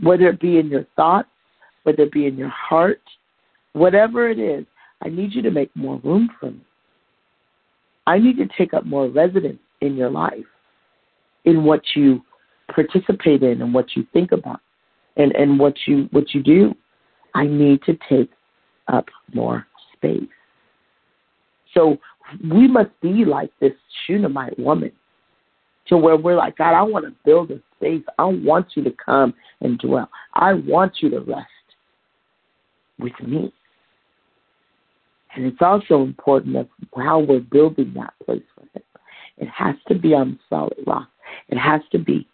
Whether 0.00 0.28
it 0.28 0.40
be 0.40 0.58
in 0.58 0.68
your 0.68 0.84
thoughts, 0.94 1.28
whether 1.84 2.02
it 2.02 2.12
be 2.12 2.26
in 2.26 2.36
your 2.36 2.50
heart, 2.50 3.00
whatever 3.72 4.28
it 4.28 4.38
is, 4.38 4.66
I 5.02 5.08
need 5.08 5.32
you 5.32 5.42
to 5.42 5.50
make 5.50 5.74
more 5.74 6.00
room 6.04 6.28
for 6.38 6.50
me. 6.50 6.60
I 8.06 8.18
need 8.18 8.36
to 8.36 8.48
take 8.58 8.74
up 8.74 8.84
more 8.84 9.08
residence 9.08 9.58
in 9.80 9.96
your 9.96 10.10
life, 10.10 10.44
in 11.44 11.64
what 11.64 11.82
you 11.94 12.22
participate 12.72 13.42
in 13.42 13.62
and 13.62 13.72
what 13.72 13.96
you 13.96 14.06
think 14.12 14.32
about 14.32 14.60
and, 15.16 15.32
and 15.32 15.58
what 15.58 15.74
you 15.86 16.08
what 16.10 16.34
you 16.34 16.42
do. 16.42 16.74
I 17.34 17.46
need 17.46 17.82
to 17.82 17.98
take 18.08 18.30
up 18.88 19.06
more 19.34 19.66
space. 19.94 20.28
So 21.74 21.98
we 22.50 22.66
must 22.66 22.90
be 23.00 23.24
like 23.24 23.50
this 23.60 23.72
Shunammite 24.06 24.58
woman 24.58 24.92
to 25.88 25.96
where 25.96 26.16
we're 26.16 26.36
like, 26.36 26.56
God, 26.56 26.74
I 26.74 26.82
want 26.82 27.04
to 27.04 27.14
build 27.24 27.50
a 27.50 27.60
space. 27.76 28.02
I 28.18 28.24
want 28.24 28.68
you 28.74 28.82
to 28.84 28.94
come 29.04 29.34
and 29.60 29.78
dwell. 29.78 30.08
I 30.34 30.54
want 30.54 30.94
you 31.00 31.10
to 31.10 31.20
rest 31.20 31.46
with 32.98 33.12
me. 33.22 33.52
And 35.34 35.44
it's 35.46 35.60
also 35.60 36.02
important 36.02 36.54
that 36.54 36.68
how 36.96 37.20
we're 37.20 37.40
building 37.40 37.92
that 37.96 38.14
place 38.24 38.42
for 38.54 38.62
Him. 38.62 38.82
It 39.38 39.48
has 39.48 39.76
to 39.88 39.94
be 39.94 40.14
on 40.14 40.38
solid 40.48 40.78
rock. 40.86 41.08
It 41.48 41.58
has 41.58 41.82
to 41.92 41.98
be 41.98 42.26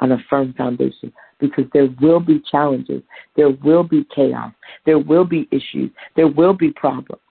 on 0.00 0.12
a 0.12 0.18
firm 0.28 0.52
foundation 0.54 1.12
because 1.40 1.64
there 1.72 1.88
will 2.00 2.20
be 2.20 2.42
challenges. 2.50 3.02
There 3.36 3.50
will 3.50 3.84
be 3.84 4.06
chaos. 4.14 4.52
There 4.84 4.98
will 4.98 5.24
be 5.24 5.48
issues. 5.50 5.90
There 6.14 6.28
will 6.28 6.54
be 6.54 6.70
problems. 6.72 7.22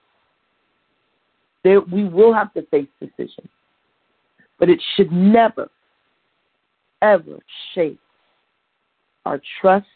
There, 1.64 1.80
we 1.80 2.04
will 2.04 2.32
have 2.32 2.52
to 2.54 2.62
face 2.66 2.88
decisions. 3.00 3.48
But 4.58 4.68
it 4.68 4.80
should 4.94 5.12
never, 5.12 5.70
ever 7.00 7.38
shake 7.74 7.98
our 9.24 9.40
trust 9.60 9.86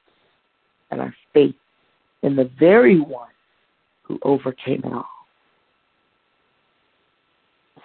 and 0.91 1.01
our 1.01 1.15
faith 1.35 1.55
in 2.23 2.37
the 2.37 2.51
very 2.59 3.01
one 3.01 3.29
who 4.03 4.19
overcame 4.23 4.83
it 4.85 4.93
all. 4.93 5.07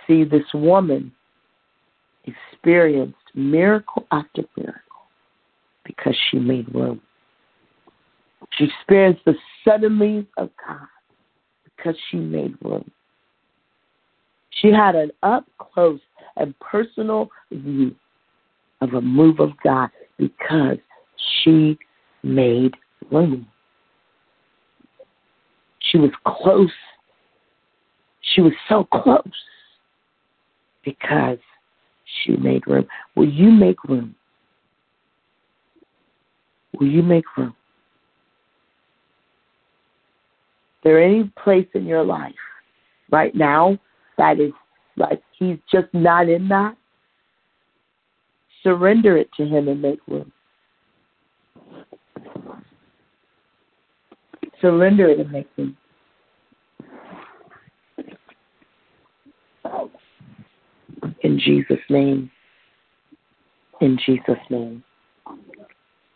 See, 0.08 0.24
this 0.24 0.46
woman 0.54 1.12
experienced 2.26 3.17
miracle 3.34 4.06
after 4.12 4.44
miracle 4.58 4.82
because 5.86 6.15
she 6.30 6.38
made 6.38 6.74
room. 6.74 7.02
She 8.58 8.65
experienced 8.65 9.24
the 9.26 9.36
suddenlies 9.65 10.28
of 10.38 10.50
God 10.67 10.88
because 11.63 11.96
she 12.10 12.17
made 12.17 12.56
room. 12.62 12.89
She 14.60 14.68
had 14.72 14.96
an 14.96 15.12
up 15.24 15.46
close 15.58 16.00
and 16.36 16.58
personal 16.60 17.30
view 17.52 17.96
of 18.82 18.94
a 18.94 19.02
move 19.02 19.40
of 19.40 19.52
God 19.64 19.90
because 20.18 20.78
she 21.44 21.78
made 22.24 22.74
room. 23.12 23.48
She 25.80 25.98
was 25.98 26.12
close. 26.26 26.72
She 28.34 28.42
was 28.42 28.54
so 28.70 28.88
close 28.92 29.24
because 30.84 31.38
she 32.24 32.36
made 32.38 32.68
room. 32.68 32.88
Will 33.16 33.30
you 33.30 33.52
make 33.52 33.84
room? 33.84 34.16
Will 36.80 36.88
you 36.88 37.04
make 37.04 37.26
room? 37.38 37.56
Is 40.78 40.84
there 40.84 41.04
any 41.04 41.32
place 41.44 41.68
in 41.74 41.86
your 41.86 42.04
life 42.04 42.34
right 43.12 43.36
now 43.36 43.78
that 44.21 44.39
is 44.39 44.51
like 44.97 45.19
he's 45.39 45.57
just 45.71 45.91
not 45.93 46.29
in 46.29 46.47
that? 46.49 46.77
Surrender 48.62 49.17
it 49.17 49.29
to 49.36 49.45
him 49.45 49.67
and 49.67 49.81
make 49.81 49.99
room. 50.07 50.31
Surrender 54.62 55.10
it 55.10 55.19
and 55.19 55.31
make 55.31 55.47
room. 55.57 55.75
In 61.23 61.39
Jesus' 61.39 61.79
name. 61.89 62.29
In 63.81 63.97
Jesus' 64.05 64.38
name. 64.51 64.84